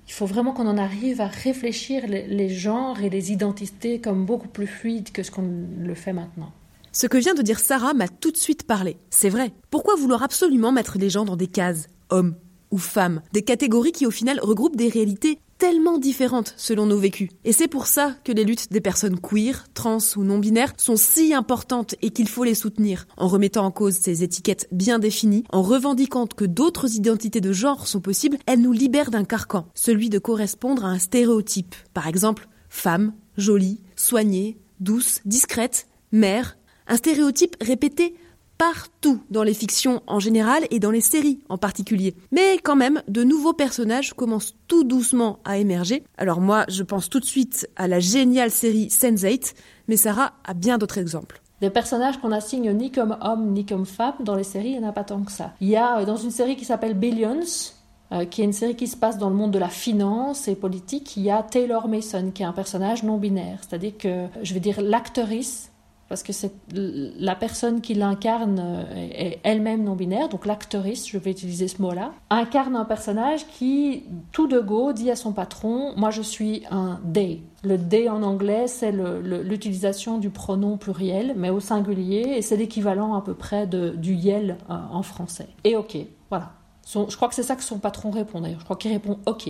il 0.09 0.13
faut 0.13 0.25
vraiment 0.25 0.53
qu'on 0.53 0.65
en 0.65 0.79
arrive 0.79 1.21
à 1.21 1.27
réfléchir 1.27 2.07
les, 2.07 2.49
genres 2.49 2.99
et 2.99 3.11
les 3.11 3.31
identités 3.31 4.01
comme 4.01 4.25
beaucoup 4.25 4.47
plus 4.47 4.65
fluides 4.65 5.11
que 5.11 5.21
ce 5.21 5.29
qu'on 5.29 5.47
le 5.79 5.93
fait 5.93 6.13
maintenant. 6.13 6.51
Ce 6.91 7.05
que 7.05 7.19
vient 7.19 7.35
de 7.35 7.43
dire 7.43 7.59
Sarah 7.59 7.93
m'a 7.93 8.07
tout 8.07 8.31
de 8.31 8.37
suite 8.37 8.65
parlé. 8.65 8.97
C'est 9.11 9.29
vrai. 9.29 9.53
Pourquoi 9.69 9.95
vouloir 9.95 10.23
absolument 10.23 10.71
mettre 10.71 10.97
les 10.97 11.11
gens 11.11 11.25
dans 11.25 11.35
des 11.35 11.45
cases 11.45 11.85
Hommes 12.09 12.35
ou 12.71 12.79
femmes? 12.79 13.21
Des 13.33 13.43
catégories 13.43 13.91
qui 13.91 14.07
au 14.07 14.11
final 14.11 14.39
regroupent 14.41 14.75
des 14.75 14.89
réalités 14.89 15.37
tellement 15.59 15.99
différentes 15.99 16.55
selon 16.57 16.87
nos 16.87 16.97
vécus. 16.97 17.29
Et 17.43 17.53
c'est 17.53 17.67
pour 17.67 17.85
ça 17.85 18.15
que 18.23 18.31
les 18.31 18.45
luttes 18.45 18.71
des 18.71 18.81
personnes 18.81 19.19
queer, 19.19 19.65
trans 19.75 19.99
ou 20.15 20.23
non-binaires 20.23 20.73
sont 20.77 20.95
si 20.95 21.33
importantes 21.33 21.93
et 22.01 22.09
qu'il 22.09 22.27
faut 22.27 22.45
les 22.45 22.55
soutenir, 22.55 23.05
en 23.17 23.27
remettant 23.27 23.65
en 23.65 23.71
cause 23.71 23.95
ces 23.95 24.23
étiquettes 24.23 24.67
bien 24.71 24.97
définies, 24.97 25.43
en 25.51 25.61
revendiquant 25.61 26.25
que 26.25 26.45
d'autres 26.45 26.95
identités 26.95 27.41
de 27.41 27.51
genre 27.51 27.87
sont 27.87 27.99
possibles, 27.99 28.37
elles 28.47 28.61
nous 28.61 28.71
libèrent 28.71 29.11
d'un 29.11 29.25
carcan, 29.25 29.67
celui 29.75 30.09
de 30.09 30.17
correspondre 30.17 30.85
à 30.85 30.89
un 30.89 30.99
stéréotype. 30.99 31.75
Par 31.93 32.07
exemple, 32.07 32.47
femme, 32.69 33.13
jolie, 33.37 33.81
soignée, 33.95 34.57
douce, 34.79 35.19
discrète, 35.25 35.87
mère, 36.11 36.57
un 36.87 36.97
stéréotype 36.97 37.57
répété 37.61 38.15
partout 38.59 39.21
dans 39.31 39.41
les 39.41 39.53
fictions 39.53 40.03
en 40.05 40.19
général 40.19 40.65
et 40.69 40.79
dans 40.79 40.91
les 40.91 41.01
séries 41.01 41.39
en 41.47 41.57
particulier. 41.57 42.13
Mais 42.31 42.59
quand 42.61 42.75
même, 42.75 43.01
de 43.07 43.23
nouveaux 43.23 43.53
personnages 43.53 44.13
commencent 44.13 44.53
tout 44.67 44.83
doucement 44.83 45.39
à 45.45 45.57
émerger. 45.57 46.03
Alors 46.17 46.41
moi, 46.41 46.65
je 46.67 46.83
pense 46.83 47.09
tout 47.09 47.21
de 47.21 47.25
suite 47.25 47.69
à 47.77 47.87
la 47.87 48.01
géniale 48.01 48.51
série 48.51 48.87
Sense8, 48.87 49.53
mais 49.87 49.95
Sarah 49.95 50.33
a 50.43 50.53
bien 50.53 50.77
d'autres 50.77 50.97
exemples. 50.97 51.41
Des 51.61 51.69
personnages 51.69 52.19
qu'on 52.19 52.33
assigne 52.33 52.71
ni 52.73 52.91
comme 52.91 53.17
hommes 53.21 53.53
ni 53.53 53.65
comme 53.65 53.85
femmes 53.85 54.15
dans 54.19 54.35
les 54.35 54.43
séries, 54.43 54.71
il 54.71 54.79
n'y 54.79 54.85
en 54.85 54.89
a 54.89 54.93
pas 54.93 55.05
tant 55.05 55.21
que 55.23 55.31
ça. 55.31 55.53
Il 55.61 55.69
y 55.69 55.77
a 55.77 55.99
euh, 55.99 56.05
dans 56.05 56.17
une 56.17 56.31
série 56.31 56.57
qui 56.57 56.65
s'appelle 56.65 56.95
Billions, 56.95 57.73
euh, 58.11 58.25
qui 58.25 58.41
est 58.41 58.45
une 58.45 58.53
série 58.53 58.75
qui 58.75 58.87
se 58.87 58.97
passe 58.97 59.17
dans 59.17 59.29
le 59.29 59.35
monde 59.35 59.51
de 59.51 59.59
la 59.59 59.69
finance 59.69 60.49
et 60.49 60.55
politique, 60.55 61.15
il 61.15 61.23
y 61.23 61.31
a 61.31 61.43
Taylor 61.43 61.87
Mason, 61.87 62.31
qui 62.33 62.43
est 62.43 62.45
un 62.45 62.53
personnage 62.53 63.03
non 63.03 63.17
binaire. 63.17 63.59
C'est-à-dire 63.61 63.97
que, 63.97 64.25
je 64.43 64.53
vais 64.53 64.59
dire, 64.59 64.81
l'actrice 64.81 65.71
parce 66.09 66.23
que 66.23 66.31
la 66.73 67.35
personne 67.35 67.81
qui 67.81 67.93
l'incarne 67.93 68.59
euh, 68.59 68.83
est 69.11 69.39
elle-même 69.43 69.83
non 69.83 69.95
binaire, 69.95 70.27
donc 70.27 70.47
l'actrice, 70.47 71.07
je 71.07 71.17
vais 71.19 71.29
utiliser 71.29 71.67
ce 71.67 71.81
mot-là, 71.81 72.11
incarne 72.31 72.75
un 72.75 72.83
personnage 72.83 73.45
qui, 73.47 74.03
tout 74.31 74.47
de 74.47 74.59
go, 74.59 74.91
dit 74.91 75.11
à 75.11 75.15
son 75.15 75.31
patron 75.31 75.93
Moi 75.95 76.09
je 76.09 76.23
suis 76.23 76.63
un 76.71 76.99
they. 77.13 77.43
Le 77.63 77.77
they 77.77 78.09
en 78.09 78.23
anglais, 78.23 78.67
c'est 78.67 78.91
l'utilisation 78.91 80.17
du 80.17 80.31
pronom 80.31 80.77
pluriel, 80.77 81.35
mais 81.37 81.51
au 81.51 81.59
singulier, 81.59 82.33
et 82.37 82.41
c'est 82.41 82.57
l'équivalent 82.57 83.13
à 83.13 83.21
peu 83.21 83.35
près 83.35 83.67
du 83.67 84.13
yel 84.13 84.57
euh, 84.69 84.73
en 84.91 85.03
français. 85.03 85.47
Et 85.63 85.75
ok, 85.75 85.95
voilà. 86.31 86.53
je 86.91 87.15
crois 87.15 87.27
que 87.27 87.35
c'est 87.35 87.43
ça 87.43 87.55
que 87.55 87.63
son 87.63 87.77
patron 87.77 88.09
répond 88.09 88.41
d'ailleurs. 88.41 88.59
Je 88.59 88.65
crois 88.65 88.77
qu'il 88.77 88.91
répond 88.91 89.19
ok. 89.27 89.49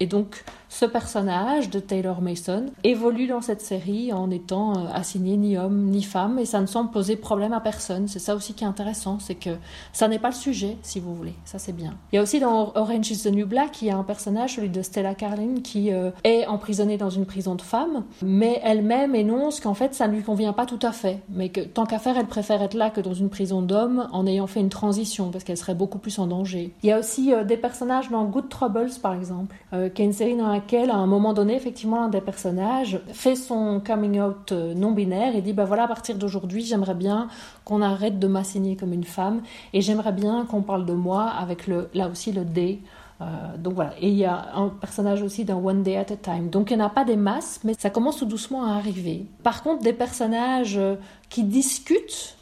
Et 0.00 0.06
donc, 0.06 0.44
ce 0.70 0.86
personnage 0.86 1.68
de 1.68 1.80
Taylor 1.80 2.22
Mason 2.22 2.66
évolue 2.84 3.26
dans 3.26 3.40
cette 3.40 3.60
série 3.60 4.12
en 4.12 4.30
étant 4.30 4.78
euh, 4.78 4.86
assigné 4.94 5.36
ni 5.36 5.58
homme 5.58 5.86
ni 5.90 6.02
femme 6.02 6.38
et 6.38 6.46
ça 6.46 6.60
ne 6.60 6.66
semble 6.66 6.90
poser 6.90 7.16
problème 7.16 7.52
à 7.52 7.60
personne. 7.60 8.06
C'est 8.08 8.20
ça 8.20 8.36
aussi 8.36 8.54
qui 8.54 8.64
est 8.64 8.68
intéressant, 8.68 9.18
c'est 9.18 9.34
que 9.34 9.50
ça 9.92 10.06
n'est 10.06 10.20
pas 10.20 10.28
le 10.28 10.34
sujet, 10.34 10.76
si 10.82 11.00
vous 11.00 11.14
voulez. 11.14 11.34
Ça, 11.44 11.58
c'est 11.58 11.72
bien. 11.72 11.96
Il 12.12 12.16
y 12.16 12.18
a 12.18 12.22
aussi 12.22 12.38
dans 12.38 12.72
Orange 12.76 13.10
is 13.10 13.24
the 13.24 13.32
New 13.32 13.46
Black, 13.46 13.82
il 13.82 13.88
y 13.88 13.90
a 13.90 13.96
un 13.96 14.04
personnage, 14.04 14.54
celui 14.54 14.70
de 14.70 14.80
Stella 14.80 15.14
Carlin, 15.14 15.56
qui 15.62 15.92
euh, 15.92 16.12
est 16.22 16.46
emprisonnée 16.46 16.96
dans 16.96 17.10
une 17.10 17.26
prison 17.26 17.56
de 17.56 17.62
femmes, 17.62 18.04
mais 18.22 18.60
elle-même 18.62 19.16
énonce 19.16 19.60
qu'en 19.60 19.74
fait, 19.74 19.94
ça 19.94 20.06
ne 20.06 20.14
lui 20.14 20.22
convient 20.22 20.52
pas 20.52 20.66
tout 20.66 20.78
à 20.82 20.92
fait. 20.92 21.18
Mais 21.28 21.48
que 21.48 21.60
tant 21.60 21.84
qu'à 21.84 21.98
faire, 21.98 22.16
elle 22.16 22.26
préfère 22.28 22.62
être 22.62 22.74
là 22.74 22.90
que 22.90 23.00
dans 23.00 23.14
une 23.14 23.28
prison 23.28 23.60
d'hommes 23.60 24.08
en 24.12 24.24
ayant 24.24 24.46
fait 24.46 24.60
une 24.60 24.68
transition 24.68 25.30
parce 25.30 25.42
qu'elle 25.42 25.56
serait 25.56 25.74
beaucoup 25.74 25.98
plus 25.98 26.18
en 26.20 26.28
danger. 26.28 26.72
Il 26.84 26.88
y 26.88 26.92
a 26.92 26.98
aussi 26.98 27.34
euh, 27.34 27.42
des 27.42 27.56
personnages 27.56 28.08
dans 28.08 28.24
Good 28.24 28.48
Troubles, 28.48 28.90
par 29.02 29.14
exemple, 29.14 29.56
qui 29.94 30.02
est 30.02 30.04
une 30.04 30.12
série 30.12 30.36
dans 30.36 30.48
laquelle, 30.48 30.90
à 30.90 30.96
un 30.96 31.06
moment 31.06 31.32
donné, 31.32 31.54
effectivement, 31.54 32.00
l'un 32.00 32.08
des 32.08 32.20
personnages 32.20 33.00
fait 33.12 33.36
son 33.36 33.80
coming 33.84 34.20
out 34.20 34.52
euh, 34.52 34.74
non 34.74 34.92
binaire 34.92 35.36
et 35.36 35.42
dit 35.42 35.52
bah 35.52 35.64
voilà, 35.64 35.84
à 35.84 35.88
partir 35.88 36.16
d'aujourd'hui, 36.16 36.64
j'aimerais 36.64 36.94
bien 36.94 37.28
qu'on 37.64 37.82
arrête 37.82 38.18
de 38.18 38.26
m'assigner 38.26 38.76
comme 38.76 38.92
une 38.92 39.04
femme 39.04 39.42
et 39.72 39.80
j'aimerais 39.80 40.12
bien 40.12 40.44
qu'on 40.46 40.62
parle 40.62 40.86
de 40.86 40.94
moi 40.94 41.24
avec 41.24 41.66
le, 41.66 41.88
là 41.94 42.08
aussi 42.08 42.32
le 42.32 42.44
D. 42.44 42.80
Euh, 43.20 43.24
donc 43.58 43.74
voilà, 43.74 43.92
et 44.00 44.08
il 44.08 44.16
y 44.16 44.24
a 44.24 44.54
un 44.54 44.68
personnage 44.68 45.22
aussi 45.22 45.44
dans 45.44 45.62
One 45.62 45.82
Day 45.82 45.96
at 45.96 46.12
a 46.12 46.16
Time. 46.16 46.48
Donc 46.48 46.70
il 46.70 46.76
n'y 46.76 46.82
en 46.82 46.86
a 46.86 46.90
pas 46.90 47.04
des 47.04 47.16
masses, 47.16 47.60
mais 47.64 47.74
ça 47.78 47.90
commence 47.90 48.18
tout 48.18 48.24
doucement 48.24 48.64
à 48.64 48.76
arriver. 48.76 49.26
Par 49.42 49.62
contre, 49.62 49.82
des 49.82 49.92
personnages 49.92 50.78
euh, 50.78 50.96
qui 51.28 51.44
discutent 51.44 52.36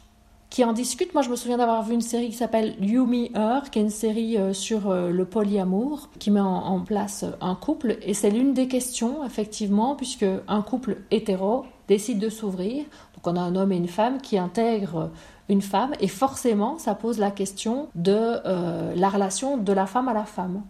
qui 0.49 0.63
en 0.63 0.73
discutent. 0.73 1.13
Moi, 1.13 1.21
je 1.21 1.29
me 1.29 1.35
souviens 1.35 1.57
d'avoir 1.57 1.83
vu 1.83 1.93
une 1.93 2.01
série 2.01 2.29
qui 2.29 2.35
s'appelle 2.35 2.75
You 2.81 3.05
Me 3.05 3.27
Her, 3.37 3.69
qui 3.69 3.79
est 3.79 3.81
une 3.81 3.89
série 3.89 4.37
euh, 4.37 4.53
sur 4.53 4.89
euh, 4.89 5.11
le 5.11 5.25
polyamour, 5.25 6.09
qui 6.17 6.31
met 6.31 6.39
en, 6.39 6.79
place 6.81 7.23
euh, 7.23 7.31
un 7.41 7.55
couple. 7.55 7.97
Et 8.01 8.13
c'est 8.13 8.31
l'une 8.31 8.53
des 8.53 8.67
questions, 8.67 9.23
effectivement, 9.23 9.95
puisque 9.95 10.25
un 10.47 10.61
couple 10.61 10.97
hétéro 11.11 11.65
décide 11.87 12.19
de 12.19 12.29
s'ouvrir. 12.29 12.85
Donc, 13.15 13.27
on 13.27 13.35
a 13.35 13.41
un 13.41 13.55
homme 13.55 13.71
et 13.71 13.77
une 13.77 13.87
femme 13.87 14.21
qui 14.21 14.37
intègrent 14.37 15.11
une 15.49 15.61
femme, 15.61 15.93
et 15.99 16.07
forcément, 16.07 16.77
ça 16.77 16.93
pose 16.93 17.17
la 17.17 17.31
question 17.31 17.87
de 17.95 18.37
la 18.95 19.09
relation 19.09 19.57
de 19.57 19.73
la 19.73 19.87
femme 19.87 20.07
à 20.07 20.13
la 20.13 20.25
femme. 20.25 20.61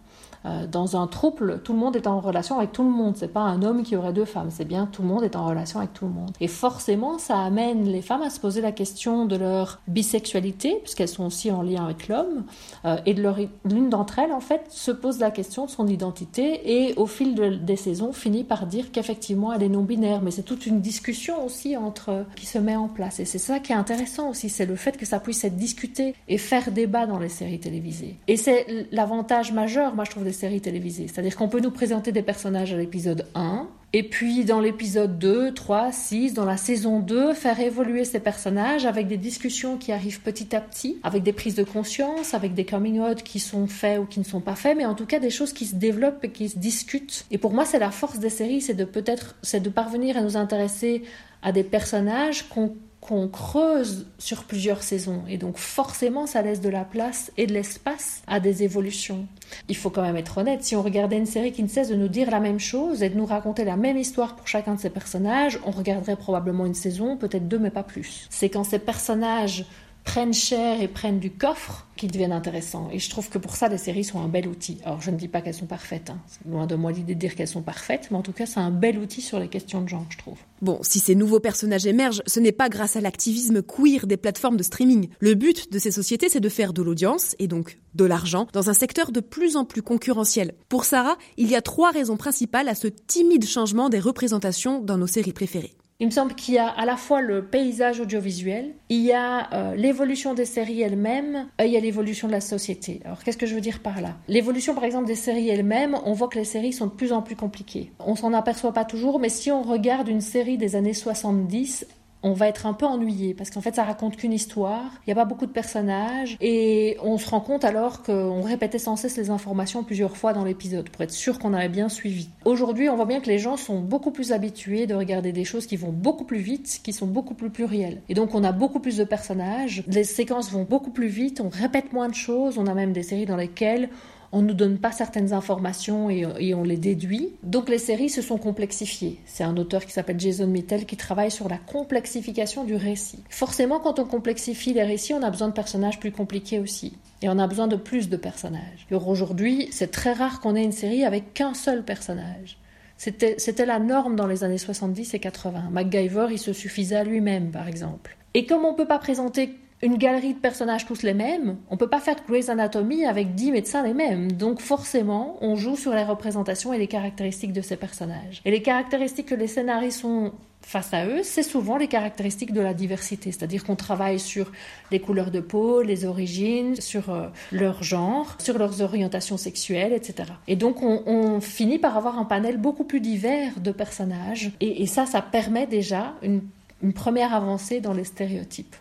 Euh, 0.46 0.66
dans 0.66 0.96
un 0.96 1.06
trouble, 1.06 1.60
tout 1.62 1.72
le 1.72 1.78
monde 1.78 1.96
est 1.96 2.06
en 2.06 2.20
relation 2.20 2.58
avec 2.58 2.72
tout 2.72 2.82
le 2.82 2.90
monde. 2.90 3.16
C'est 3.16 3.32
pas 3.32 3.40
un 3.40 3.62
homme 3.62 3.82
qui 3.82 3.96
aurait 3.96 4.12
deux 4.12 4.24
femmes, 4.24 4.50
c'est 4.50 4.64
bien 4.64 4.86
tout 4.86 5.02
le 5.02 5.08
monde 5.08 5.22
est 5.22 5.36
en 5.36 5.46
relation 5.46 5.78
avec 5.80 5.92
tout 5.92 6.06
le 6.06 6.12
monde. 6.12 6.30
Et 6.40 6.48
forcément, 6.48 7.18
ça 7.18 7.38
amène 7.38 7.84
les 7.84 8.02
femmes 8.02 8.22
à 8.22 8.30
se 8.30 8.40
poser 8.40 8.60
la 8.60 8.72
question 8.72 9.26
de 9.26 9.36
leur 9.36 9.80
bisexualité, 9.86 10.78
puisqu'elles 10.82 11.08
sont 11.08 11.26
aussi 11.26 11.50
en 11.50 11.62
lien 11.62 11.84
avec 11.84 12.08
l'homme, 12.08 12.44
euh, 12.84 12.96
et 13.06 13.14
de 13.14 13.22
l'une 13.64 13.90
d'entre 13.90 14.18
elles 14.18 14.32
en 14.32 14.40
fait 14.40 14.66
se 14.70 14.90
pose 14.90 15.18
la 15.18 15.30
question 15.30 15.66
de 15.66 15.70
son 15.70 15.86
identité 15.86 16.88
et 16.88 16.94
au 16.96 17.06
fil 17.06 17.60
des 17.64 17.76
saisons 17.76 18.12
finit 18.12 18.44
par 18.44 18.66
dire 18.66 18.92
qu'effectivement 18.92 19.52
elle 19.52 19.62
est 19.62 19.68
non 19.68 19.82
binaire. 19.82 20.22
Mais 20.22 20.30
c'est 20.30 20.42
toute 20.42 20.66
une 20.66 20.80
discussion 20.80 21.44
aussi 21.44 21.76
entre 21.76 22.24
qui 22.36 22.46
se 22.46 22.58
met 22.58 22.76
en 22.76 22.88
place. 22.88 23.20
Et 23.20 23.24
c'est 23.24 23.38
ça 23.38 23.60
qui 23.60 23.72
est 23.72 23.76
intéressant 23.76 24.30
aussi, 24.30 24.48
c'est 24.48 24.66
le 24.66 24.76
fait 24.76 24.96
que 24.96 25.06
ça 25.06 25.20
puisse 25.20 25.44
être 25.44 25.56
discuté 25.56 26.14
et 26.28 26.38
faire 26.38 26.70
débat 26.70 27.06
dans 27.06 27.18
les 27.18 27.28
séries 27.28 27.60
télévisées. 27.60 28.16
Et 28.26 28.36
c'est 28.36 28.88
l'avantage 28.90 29.52
majeur, 29.52 29.94
moi 29.94 30.04
je 30.04 30.10
trouve 30.10 30.24
séries 30.32 30.60
télévisées. 30.60 31.08
C'est-à-dire 31.08 31.36
qu'on 31.36 31.48
peut 31.48 31.60
nous 31.60 31.70
présenter 31.70 32.12
des 32.12 32.22
personnages 32.22 32.72
à 32.72 32.76
l'épisode 32.76 33.26
1, 33.34 33.68
et 33.92 34.04
puis 34.04 34.44
dans 34.44 34.60
l'épisode 34.60 35.18
2, 35.18 35.52
3, 35.52 35.90
6, 35.90 36.34
dans 36.34 36.44
la 36.44 36.56
saison 36.56 37.00
2, 37.00 37.34
faire 37.34 37.58
évoluer 37.58 38.04
ces 38.04 38.20
personnages 38.20 38.86
avec 38.86 39.08
des 39.08 39.16
discussions 39.16 39.78
qui 39.78 39.90
arrivent 39.90 40.20
petit 40.20 40.54
à 40.54 40.60
petit, 40.60 40.98
avec 41.02 41.24
des 41.24 41.32
prises 41.32 41.56
de 41.56 41.64
conscience, 41.64 42.32
avec 42.32 42.54
des 42.54 42.64
coming 42.64 43.00
out 43.00 43.24
qui 43.24 43.40
sont 43.40 43.66
faits 43.66 43.98
ou 43.98 44.04
qui 44.04 44.20
ne 44.20 44.24
sont 44.24 44.40
pas 44.40 44.54
faits, 44.54 44.76
mais 44.76 44.86
en 44.86 44.94
tout 44.94 45.06
cas 45.06 45.18
des 45.18 45.30
choses 45.30 45.52
qui 45.52 45.66
se 45.66 45.74
développent 45.74 46.24
et 46.24 46.30
qui 46.30 46.48
se 46.48 46.58
discutent. 46.58 47.26
Et 47.32 47.38
pour 47.38 47.52
moi, 47.52 47.64
c'est 47.64 47.80
la 47.80 47.90
force 47.90 48.20
des 48.20 48.30
séries, 48.30 48.60
c'est 48.60 48.74
de 48.74 48.84
peut-être, 48.84 49.34
c'est 49.42 49.60
de 49.60 49.70
parvenir 49.70 50.16
à 50.16 50.22
nous 50.22 50.36
intéresser 50.36 51.02
à 51.42 51.50
des 51.50 51.64
personnages 51.64 52.48
qu'on 52.48 52.76
qu'on 53.00 53.28
creuse 53.28 54.06
sur 54.18 54.44
plusieurs 54.44 54.82
saisons. 54.82 55.22
Et 55.28 55.38
donc 55.38 55.56
forcément, 55.56 56.26
ça 56.26 56.42
laisse 56.42 56.60
de 56.60 56.68
la 56.68 56.84
place 56.84 57.32
et 57.36 57.46
de 57.46 57.52
l'espace 57.52 58.22
à 58.26 58.40
des 58.40 58.62
évolutions. 58.62 59.26
Il 59.68 59.76
faut 59.76 59.90
quand 59.90 60.02
même 60.02 60.16
être 60.16 60.38
honnête, 60.38 60.62
si 60.62 60.76
on 60.76 60.82
regardait 60.82 61.16
une 61.16 61.26
série 61.26 61.52
qui 61.52 61.62
ne 61.62 61.68
cesse 61.68 61.88
de 61.88 61.96
nous 61.96 62.08
dire 62.08 62.30
la 62.30 62.40
même 62.40 62.60
chose 62.60 63.02
et 63.02 63.08
de 63.08 63.16
nous 63.16 63.26
raconter 63.26 63.64
la 63.64 63.76
même 63.76 63.96
histoire 63.96 64.36
pour 64.36 64.46
chacun 64.46 64.74
de 64.74 64.80
ces 64.80 64.90
personnages, 64.90 65.58
on 65.64 65.70
regarderait 65.70 66.16
probablement 66.16 66.66
une 66.66 66.74
saison, 66.74 67.16
peut-être 67.16 67.48
deux, 67.48 67.58
mais 67.58 67.70
pas 67.70 67.82
plus. 67.82 68.26
C'est 68.30 68.50
quand 68.50 68.64
ces 68.64 68.78
personnages 68.78 69.64
prennent 70.10 70.34
cher 70.34 70.82
et 70.82 70.88
prennent 70.88 71.20
du 71.20 71.30
coffre 71.30 71.86
qui 71.94 72.08
deviennent 72.08 72.32
intéressants. 72.32 72.88
Et 72.92 72.98
je 72.98 73.08
trouve 73.08 73.28
que 73.28 73.38
pour 73.38 73.54
ça, 73.54 73.68
les 73.68 73.78
séries 73.78 74.02
sont 74.02 74.20
un 74.20 74.26
bel 74.26 74.48
outil. 74.48 74.78
Alors, 74.84 75.00
je 75.00 75.12
ne 75.12 75.16
dis 75.16 75.28
pas 75.28 75.40
qu'elles 75.40 75.54
sont 75.54 75.66
parfaites. 75.66 76.10
Hein. 76.10 76.18
C'est 76.26 76.50
loin 76.50 76.66
de 76.66 76.74
moi 76.74 76.90
l'idée 76.90 77.14
de 77.14 77.20
dire 77.20 77.36
qu'elles 77.36 77.46
sont 77.46 77.62
parfaites, 77.62 78.08
mais 78.10 78.16
en 78.16 78.22
tout 78.22 78.32
cas, 78.32 78.44
c'est 78.44 78.58
un 78.58 78.72
bel 78.72 78.98
outil 78.98 79.20
sur 79.20 79.38
les 79.38 79.46
questions 79.46 79.82
de 79.82 79.88
genre, 79.88 80.04
je 80.08 80.18
trouve. 80.18 80.36
Bon, 80.62 80.80
si 80.82 80.98
ces 80.98 81.14
nouveaux 81.14 81.38
personnages 81.38 81.86
émergent, 81.86 82.22
ce 82.26 82.40
n'est 82.40 82.50
pas 82.50 82.68
grâce 82.68 82.96
à 82.96 83.00
l'activisme 83.00 83.62
queer 83.62 84.08
des 84.08 84.16
plateformes 84.16 84.56
de 84.56 84.64
streaming. 84.64 85.10
Le 85.20 85.34
but 85.34 85.72
de 85.72 85.78
ces 85.78 85.92
sociétés, 85.92 86.28
c'est 86.28 86.40
de 86.40 86.48
faire 86.48 86.72
de 86.72 86.82
l'audience, 86.82 87.36
et 87.38 87.46
donc 87.46 87.78
de 87.94 88.04
l'argent, 88.04 88.48
dans 88.52 88.68
un 88.68 88.74
secteur 88.74 89.12
de 89.12 89.20
plus 89.20 89.56
en 89.56 89.64
plus 89.64 89.82
concurrentiel. 89.82 90.54
Pour 90.68 90.86
Sarah, 90.86 91.18
il 91.36 91.48
y 91.48 91.54
a 91.54 91.62
trois 91.62 91.92
raisons 91.92 92.16
principales 92.16 92.68
à 92.68 92.74
ce 92.74 92.88
timide 92.88 93.46
changement 93.46 93.88
des 93.88 94.00
représentations 94.00 94.80
dans 94.80 94.98
nos 94.98 95.06
séries 95.06 95.32
préférées. 95.32 95.74
Il 96.02 96.06
me 96.06 96.10
semble 96.10 96.34
qu'il 96.34 96.54
y 96.54 96.58
a 96.58 96.66
à 96.66 96.86
la 96.86 96.96
fois 96.96 97.20
le 97.20 97.44
paysage 97.44 98.00
audiovisuel, 98.00 98.72
il 98.88 99.02
y 99.02 99.12
a 99.12 99.52
euh, 99.52 99.74
l'évolution 99.74 100.32
des 100.32 100.46
séries 100.46 100.80
elles-mêmes, 100.80 101.46
euh, 101.60 101.66
il 101.66 101.72
y 101.72 101.76
a 101.76 101.80
l'évolution 101.80 102.26
de 102.26 102.32
la 102.32 102.40
société. 102.40 103.02
Alors 103.04 103.22
qu'est-ce 103.22 103.36
que 103.36 103.44
je 103.44 103.54
veux 103.54 103.60
dire 103.60 103.80
par 103.80 104.00
là? 104.00 104.16
L'évolution 104.26 104.74
par 104.74 104.84
exemple 104.84 105.06
des 105.06 105.14
séries 105.14 105.50
elles-mêmes, 105.50 105.98
on 106.06 106.14
voit 106.14 106.28
que 106.28 106.38
les 106.38 106.46
séries 106.46 106.72
sont 106.72 106.86
de 106.86 106.92
plus 106.92 107.12
en 107.12 107.20
plus 107.20 107.36
compliquées. 107.36 107.92
On 107.98 108.16
s'en 108.16 108.32
aperçoit 108.32 108.72
pas 108.72 108.86
toujours, 108.86 109.20
mais 109.20 109.28
si 109.28 109.50
on 109.50 109.60
regarde 109.60 110.08
une 110.08 110.22
série 110.22 110.56
des 110.56 110.74
années 110.74 110.94
70, 110.94 111.86
on 112.22 112.32
va 112.32 112.48
être 112.48 112.66
un 112.66 112.74
peu 112.74 112.86
ennuyé 112.86 113.34
parce 113.34 113.50
qu'en 113.50 113.60
fait 113.60 113.74
ça 113.74 113.84
raconte 113.84 114.16
qu'une 114.16 114.32
histoire, 114.32 114.92
il 114.98 115.08
n'y 115.08 115.12
a 115.12 115.16
pas 115.16 115.24
beaucoup 115.24 115.46
de 115.46 115.52
personnages 115.52 116.36
et 116.40 116.96
on 117.02 117.18
se 117.18 117.28
rend 117.28 117.40
compte 117.40 117.64
alors 117.64 118.02
qu'on 118.02 118.42
répétait 118.42 118.78
sans 118.78 118.96
cesse 118.96 119.16
les 119.16 119.30
informations 119.30 119.84
plusieurs 119.84 120.16
fois 120.16 120.32
dans 120.32 120.44
l'épisode 120.44 120.88
pour 120.90 121.02
être 121.02 121.12
sûr 121.12 121.38
qu'on 121.38 121.54
avait 121.54 121.68
bien 121.68 121.88
suivi. 121.88 122.28
Aujourd'hui 122.44 122.88
on 122.88 122.96
voit 122.96 123.06
bien 123.06 123.20
que 123.20 123.28
les 123.28 123.38
gens 123.38 123.56
sont 123.56 123.80
beaucoup 123.80 124.10
plus 124.10 124.32
habitués 124.32 124.86
de 124.86 124.94
regarder 124.94 125.32
des 125.32 125.44
choses 125.44 125.66
qui 125.66 125.76
vont 125.76 125.92
beaucoup 125.92 126.24
plus 126.24 126.38
vite, 126.38 126.80
qui 126.82 126.92
sont 126.92 127.06
beaucoup 127.06 127.34
plus 127.34 127.50
plurielles. 127.50 128.00
Et 128.08 128.14
donc 128.14 128.34
on 128.34 128.44
a 128.44 128.52
beaucoup 128.52 128.80
plus 128.80 128.96
de 128.96 129.04
personnages, 129.04 129.82
les 129.86 130.04
séquences 130.04 130.50
vont 130.50 130.64
beaucoup 130.64 130.90
plus 130.90 131.08
vite, 131.08 131.40
on 131.40 131.48
répète 131.48 131.92
moins 131.92 132.08
de 132.08 132.14
choses, 132.14 132.58
on 132.58 132.66
a 132.66 132.74
même 132.74 132.92
des 132.92 133.02
séries 133.02 133.26
dans 133.26 133.36
lesquelles 133.36 133.88
on 134.32 134.42
nous 134.42 134.54
donne 134.54 134.78
pas 134.78 134.92
certaines 134.92 135.32
informations 135.32 136.08
et, 136.10 136.54
on 136.54 136.62
les 136.62 136.76
déduit. 136.76 137.30
Donc 137.42 137.68
les 137.68 137.78
séries 137.78 138.08
se 138.08 138.22
sont 138.22 138.38
complexifiées. 138.38 139.18
C'est 139.26 139.44
un 139.44 139.56
auteur 139.56 139.84
qui 139.84 139.92
s'appelle 139.92 140.20
Jason 140.20 140.46
Mittel 140.46 140.86
qui 140.86 140.96
travaille 140.96 141.30
sur 141.30 141.48
la 141.48 141.58
complexification 141.58 142.64
du 142.64 142.76
récit. 142.76 143.24
Forcément, 143.28 143.80
quand 143.80 143.98
on 143.98 144.04
complexifie 144.04 144.72
les 144.72 144.84
récits, 144.84 145.14
on 145.14 145.22
a 145.22 145.30
besoin 145.30 145.48
de 145.48 145.52
personnages 145.52 145.98
plus 145.98 146.12
compliqués 146.12 146.60
aussi. 146.60 146.94
Et 147.22 147.28
on 147.28 147.38
a 147.38 147.46
besoin 147.46 147.66
de 147.66 147.76
plus 147.76 148.08
de 148.08 148.16
personnages. 148.16 148.86
Aujourd'hui, 148.90 149.68
c'est 149.72 149.90
très 149.90 150.12
rare 150.12 150.40
qu'on 150.40 150.54
ait 150.56 150.64
une 150.64 150.72
série 150.72 151.04
avec 151.04 151.34
qu'un 151.34 151.54
seul 151.54 151.84
personnage. 151.84 152.56
C'était 152.96 153.66
la 153.66 153.78
norme 153.78 154.14
dans 154.14 154.26
les 154.26 154.44
années 154.44 154.58
70 154.58 155.14
et 155.14 155.18
80. 155.18 155.70
MacGyver, 155.70 156.26
il 156.30 156.38
se 156.38 156.52
suffisait 156.52 156.96
à 156.96 157.04
lui-même, 157.04 157.50
par 157.50 157.66
exemple. 157.66 158.16
Et 158.34 158.46
comme 158.46 158.64
on 158.64 158.72
ne 158.72 158.76
peut 158.76 158.86
pas 158.86 158.98
présenter 158.98 159.54
une 159.82 159.96
galerie 159.96 160.34
de 160.34 160.38
personnages 160.38 160.86
tous 160.86 161.02
les 161.02 161.14
mêmes, 161.14 161.56
on 161.70 161.76
peut 161.76 161.88
pas 161.88 162.00
faire 162.00 162.16
Grey's 162.28 162.48
Anatomy 162.48 163.06
avec 163.06 163.34
10 163.34 163.52
médecins 163.52 163.82
les 163.82 163.94
mêmes. 163.94 164.32
Donc 164.32 164.60
forcément, 164.60 165.38
on 165.40 165.56
joue 165.56 165.76
sur 165.76 165.94
les 165.94 166.04
représentations 166.04 166.72
et 166.72 166.78
les 166.78 166.86
caractéristiques 166.86 167.52
de 167.52 167.62
ces 167.62 167.76
personnages. 167.76 168.42
Et 168.44 168.50
les 168.50 168.62
caractéristiques 168.62 169.26
que 169.26 169.34
les 169.34 169.46
scénaristes 169.46 170.04
ont 170.04 170.32
face 170.62 170.92
à 170.92 171.06
eux, 171.06 171.22
c'est 171.22 171.42
souvent 171.42 171.78
les 171.78 171.88
caractéristiques 171.88 172.52
de 172.52 172.60
la 172.60 172.74
diversité, 172.74 173.32
c'est-à-dire 173.32 173.64
qu'on 173.64 173.76
travaille 173.76 174.20
sur 174.20 174.52
les 174.90 175.00
couleurs 175.00 175.30
de 175.30 175.40
peau, 175.40 175.80
les 175.80 176.04
origines, 176.04 176.76
sur 176.76 177.08
euh, 177.08 177.28
leur 177.50 177.82
genre, 177.82 178.36
sur 178.38 178.58
leurs 178.58 178.82
orientations 178.82 179.38
sexuelles, 179.38 179.94
etc. 179.94 180.28
Et 180.46 180.56
donc 180.56 180.82
on, 180.82 181.40
finit 181.40 181.78
par 181.78 181.96
avoir 181.96 182.18
un 182.18 182.26
panel 182.26 182.58
beaucoup 182.58 182.84
plus 182.84 183.00
divers 183.00 183.58
de 183.58 183.72
personnages, 183.72 184.52
et, 184.60 184.86
ça, 184.86 185.06
ça 185.06 185.22
permet 185.22 185.66
déjà 185.66 186.14
une 186.22 186.92
première 186.92 187.34
avancée 187.34 187.80
dans 187.80 187.94
les 187.94 188.04
stéréotypes. 188.04 188.76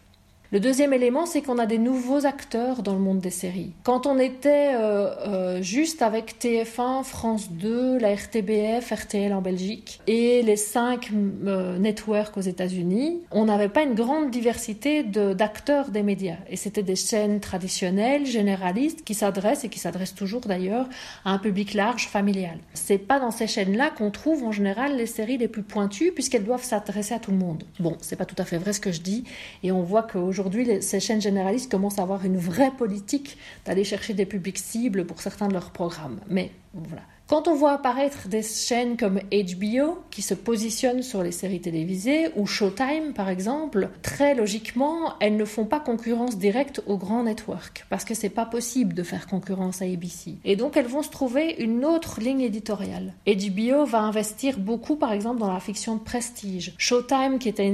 Le 0.52 0.60
deuxième 0.60 0.94
élément, 0.94 1.28
c'est 1.28 1.44
qu'on 1.44 1.60
a 1.60 1.68
des 1.68 1.78
nouveaux 1.78 2.26
acteurs 2.26 2.82
dans 2.82 2.94
le 2.94 3.00
monde 3.00 3.20
des 3.20 3.30
séries. 3.30 3.72
Quand 3.84 4.08
on 4.08 4.18
était 4.18 4.74
euh, 4.74 5.14
euh, 5.28 5.62
juste 5.62 6.02
avec 6.02 6.40
TF1, 6.42 7.04
France 7.04 7.52
2, 7.52 8.00
la 8.00 8.16
RTBF, 8.16 8.92
RTL 8.92 9.32
en 9.32 9.42
Belgique 9.42 10.02
et 10.08 10.42
les 10.42 10.56
cinq 10.56 11.12
euh, 11.46 11.78
networks 11.78 12.36
aux 12.36 12.42
États-Unis, 12.42 13.22
on 13.30 13.46
n'avait 13.46 13.70
pas 13.70 13.84
une 13.84 13.94
grande 13.94 14.32
diversité 14.32 15.04
d'acteurs 15.04 15.92
des 15.92 16.02
médias. 16.02 16.38
Et 16.50 16.56
c'était 16.56 16.82
des 16.82 16.96
chaînes 16.96 17.42
traditionnelles, 17.42 18.26
généralistes, 18.26 19.04
qui 19.04 19.14
s'adressent 19.14 19.66
et 19.66 19.70
qui 19.70 19.78
s'adressent 19.78 20.16
toujours 20.16 20.42
d'ailleurs 20.42 20.90
à 21.26 21.32
un 21.32 21.38
public 21.38 21.76
large, 21.76 22.08
familial. 22.08 22.58
C'est 22.74 22.98
pas 22.98 23.20
dans 23.20 23.30
ces 23.30 23.46
chaînes-là 23.46 23.92
qu'on 23.92 24.10
trouve 24.10 24.44
en 24.44 24.52
général 24.52 24.98
les 24.98 25.06
séries 25.06 25.38
les 25.38 25.48
plus 25.48 25.62
pointues 25.62 26.12
puisqu'elles 26.12 26.44
doivent 26.44 26.64
s'adresser 26.64 27.14
à 27.14 27.20
tout 27.20 27.30
le 27.30 27.38
monde. 27.38 27.66
Bon, 27.80 27.96
c'est 28.02 28.16
pas 28.16 28.26
tout 28.26 28.36
à 28.40 28.46
fait 28.46 28.58
vrai 28.58 28.74
ce 28.74 28.80
que 28.80 28.92
je 28.92 29.02
dis 29.02 29.26
et 29.62 29.72
on 29.72 29.84
voit 29.84 30.02
qu'aujourd'hui 30.02 30.39
aujourd'hui, 30.40 30.82
ces 30.82 31.00
chaînes 31.00 31.22
généralistes 31.22 31.70
commencent 31.70 32.00
à 32.00 32.04
avoir 32.04 32.26
une 32.26 32.38
vraie 32.38 32.72
politique 32.72 33.38
d'aller 33.66 33.84
chercher 33.84 34.14
des 34.14 34.26
publics 34.26 34.58
cibles 34.58 35.06
pour 35.06 35.22
certains 35.22 35.48
de 35.48 35.54
leurs 35.54 35.72
programmes. 35.72 36.20
Mais 36.30 36.52
voilà. 36.74 37.04
Quand 37.30 37.48
on 37.48 37.54
voit 37.54 37.74
apparaître 37.74 38.28
des 38.28 38.42
chaînes 38.42 38.98
comme 38.98 39.20
HBO 39.32 40.00
qui 40.10 40.24
se 40.24 40.34
positionnent 40.34 41.04
sur 41.04 41.22
les 41.22 41.32
séries 41.32 41.62
télévisées 41.62 42.30
ou 42.36 42.48
Showtime 42.48 43.14
par 43.14 43.30
exemple, 43.30 43.92
très 44.02 44.34
logiquement, 44.34 45.14
elles 45.20 45.38
ne 45.38 45.46
font 45.46 45.66
pas 45.66 45.80
concurrence 45.80 46.40
directe 46.40 46.82
aux 46.88 46.98
grands 46.98 47.22
networks 47.22 47.86
parce 47.92 48.04
que 48.04 48.16
c'est 48.16 48.30
pas 48.30 48.48
possible 48.48 48.96
de 48.96 49.04
faire 49.04 49.28
concurrence 49.28 49.84
à 49.84 49.86
ABC. 49.86 50.38
Et 50.44 50.56
donc 50.56 50.76
elles 50.76 50.88
vont 50.88 51.04
se 51.04 51.12
trouver 51.12 51.58
une 51.60 51.86
autre 51.86 52.20
ligne 52.20 52.42
éditoriale. 52.42 53.14
HBO 53.28 53.86
va 53.86 54.00
investir 54.00 54.58
beaucoup 54.58 54.96
par 54.96 55.14
exemple 55.14 55.40
dans 55.40 55.54
la 55.54 55.60
fiction 55.60 55.98
de 55.98 56.02
prestige. 56.02 56.74
Showtime 56.80 57.38
qui 57.38 57.50
était 57.50 57.72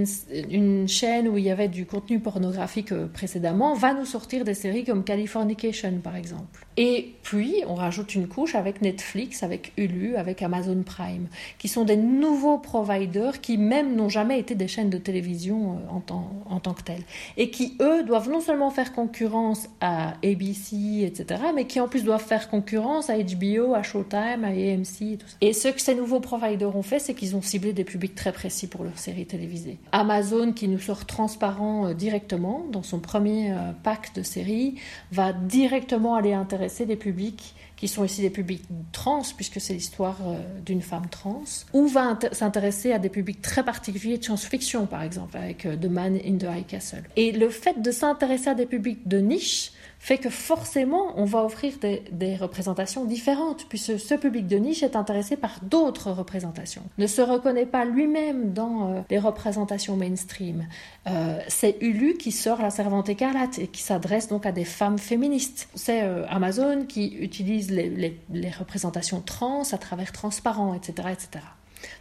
une, 0.51 0.85
chaîne 0.89 1.29
où 1.29 1.37
il 1.37 1.45
y 1.45 1.49
avait 1.49 1.69
du 1.69 1.85
contenu 1.85 2.19
pornographique 2.19 2.91
euh, 2.91 3.07
précédemment 3.07 3.73
va 3.73 3.93
nous 3.93 4.05
sortir 4.05 4.43
des 4.43 4.53
séries 4.53 4.83
comme 4.83 5.05
Californication 5.05 6.01
par 6.03 6.17
exemple. 6.17 6.67
Et 6.75 7.13
puis 7.23 7.63
on 7.67 7.75
rajoute 7.75 8.15
une 8.15 8.27
couche 8.27 8.55
avec 8.55 8.81
Netflix 8.81 9.44
avec 9.45 9.71
Hulu, 9.77 10.17
avec 10.17 10.41
Amazon 10.41 10.83
Prime, 10.83 11.27
qui 11.57 11.69
sont 11.69 11.85
des 11.85 11.95
nouveaux 11.95 12.57
providers 12.57 13.39
qui 13.39 13.57
même 13.57 13.95
n'ont 13.95 14.09
jamais 14.09 14.39
été 14.39 14.55
des 14.55 14.67
chaînes 14.67 14.89
de 14.89 14.97
télévision 14.97 15.77
euh, 15.77 15.95
en 16.49 16.59
tant, 16.59 16.73
que 16.73 16.83
telles. 16.83 17.03
Et 17.37 17.49
qui, 17.49 17.77
eux, 17.81 18.03
doivent 18.03 18.29
non 18.29 18.41
seulement 18.41 18.71
faire 18.71 18.91
concurrence 18.91 19.69
à 19.79 20.15
ABC, 20.23 21.03
etc., 21.03 21.41
mais 21.55 21.65
qui 21.65 21.79
en 21.79 21.87
plus 21.87 22.03
doivent 22.03 22.25
faire 22.25 22.49
concurrence 22.49 23.09
à 23.09 23.17
HBO, 23.17 23.73
à 23.73 23.83
Showtime, 23.83 24.43
à 24.43 24.49
AMC 24.49 25.13
et 25.13 25.17
tout 25.17 25.27
ça. 25.27 25.37
Et 25.41 25.53
ce 25.53 25.69
que 25.69 25.81
ces 25.81 25.95
nouveaux 25.95 26.19
providers 26.19 26.75
ont 26.75 26.83
fait, 26.83 26.99
c'est 26.99 27.13
qu'ils 27.13 27.35
ont 27.35 27.41
ciblé 27.41 27.71
des 27.71 27.83
publics 27.83 28.15
très 28.15 28.33
précis 28.33 28.67
pour 28.67 28.83
leurs 28.83 28.97
séries 28.97 29.25
télévisées. 29.25 29.77
Amazon, 29.91 30.51
qui 30.51 30.67
nous 30.67 30.79
sort 30.79 31.05
transparent 31.05 31.87
euh, 31.87 31.93
directement 31.93 32.65
dans 32.71 32.83
son 32.83 32.99
premier 32.99 33.51
euh, 33.51 33.71
pack 33.83 34.13
de 34.15 34.23
séries, 34.23 34.75
va 35.11 35.31
directement 35.33 36.15
aller 36.15 36.33
intéresser 36.33 36.85
des 36.85 36.95
publics 36.95 37.53
qui 37.75 37.87
sont 37.87 38.03
ici 38.03 38.21
des 38.21 38.29
publics 38.29 38.63
trans, 38.91 39.23
puisque 39.35 39.59
c'est 39.59 39.73
l'histoire 39.73 40.17
euh, 40.25 40.39
d'une 40.65 40.81
femme 40.81 41.07
trans, 41.09 41.43
ou 41.73 41.87
va 41.87 42.17
s'intéresser 42.31 42.91
à 42.91 42.99
des 42.99 43.09
publics 43.09 43.41
très 43.41 43.63
particuliers 43.63 44.17
de 44.17 44.23
science-fiction, 44.23 44.85
par 44.85 45.03
exemple, 45.03 45.37
avec 45.37 45.65
euh, 45.65 45.75
The 45.75 45.85
Man 45.85 46.17
in 46.25 46.37
the 46.37 46.43
High 46.43 46.65
Castle. 46.65 47.03
Et 47.15 47.31
le 47.31 47.49
fait 47.49 47.81
de 47.81 47.91
s'intéresser 47.91 48.49
à 48.49 48.55
des 48.55 48.65
publics 48.65 49.07
de 49.07 49.17
niche, 49.17 49.71
fait 49.99 50.17
que 50.17 50.29
forcément, 50.29 51.13
on 51.15 51.25
va 51.25 51.43
offrir 51.43 51.73
des, 51.79 52.35
représentations 52.35 53.05
différentes, 53.05 53.65
puisque 53.69 53.99
ce 53.99 54.13
public 54.15 54.47
de 54.47 54.57
niche 54.57 54.83
est 54.83 54.95
intéressé 54.95 55.37
par 55.37 55.59
d'autres 55.63 56.11
représentations, 56.11 56.83
ne 56.97 57.07
se 57.07 57.21
reconnaît 57.21 57.65
pas 57.65 57.85
lui-même 57.85 58.53
dans 58.53 58.89
euh, 58.89 59.01
les 59.09 59.19
représentations 59.19 59.95
mainstream. 59.95 60.67
Euh, 61.07 61.39
c'est 61.47 61.77
Hulu 61.81 62.17
qui 62.17 62.31
sort 62.31 62.61
La 62.61 62.69
Servante 62.69 63.09
écarlate 63.09 63.59
et 63.59 63.67
qui 63.67 63.81
s'adresse 63.81 64.27
donc 64.27 64.45
à 64.45 64.51
des 64.51 64.65
femmes 64.65 64.97
féministes. 64.97 65.69
C'est 65.75 66.03
euh, 66.03 66.25
Amazon 66.29 66.85
qui 66.85 67.15
utilise 67.15 67.71
les, 67.71 68.19
les 68.29 68.49
représentations 68.49 69.21
trans 69.21 69.63
à 69.71 69.77
travers 69.77 70.11
transparent, 70.11 70.73
etc., 70.73 71.09
etc. 71.11 71.45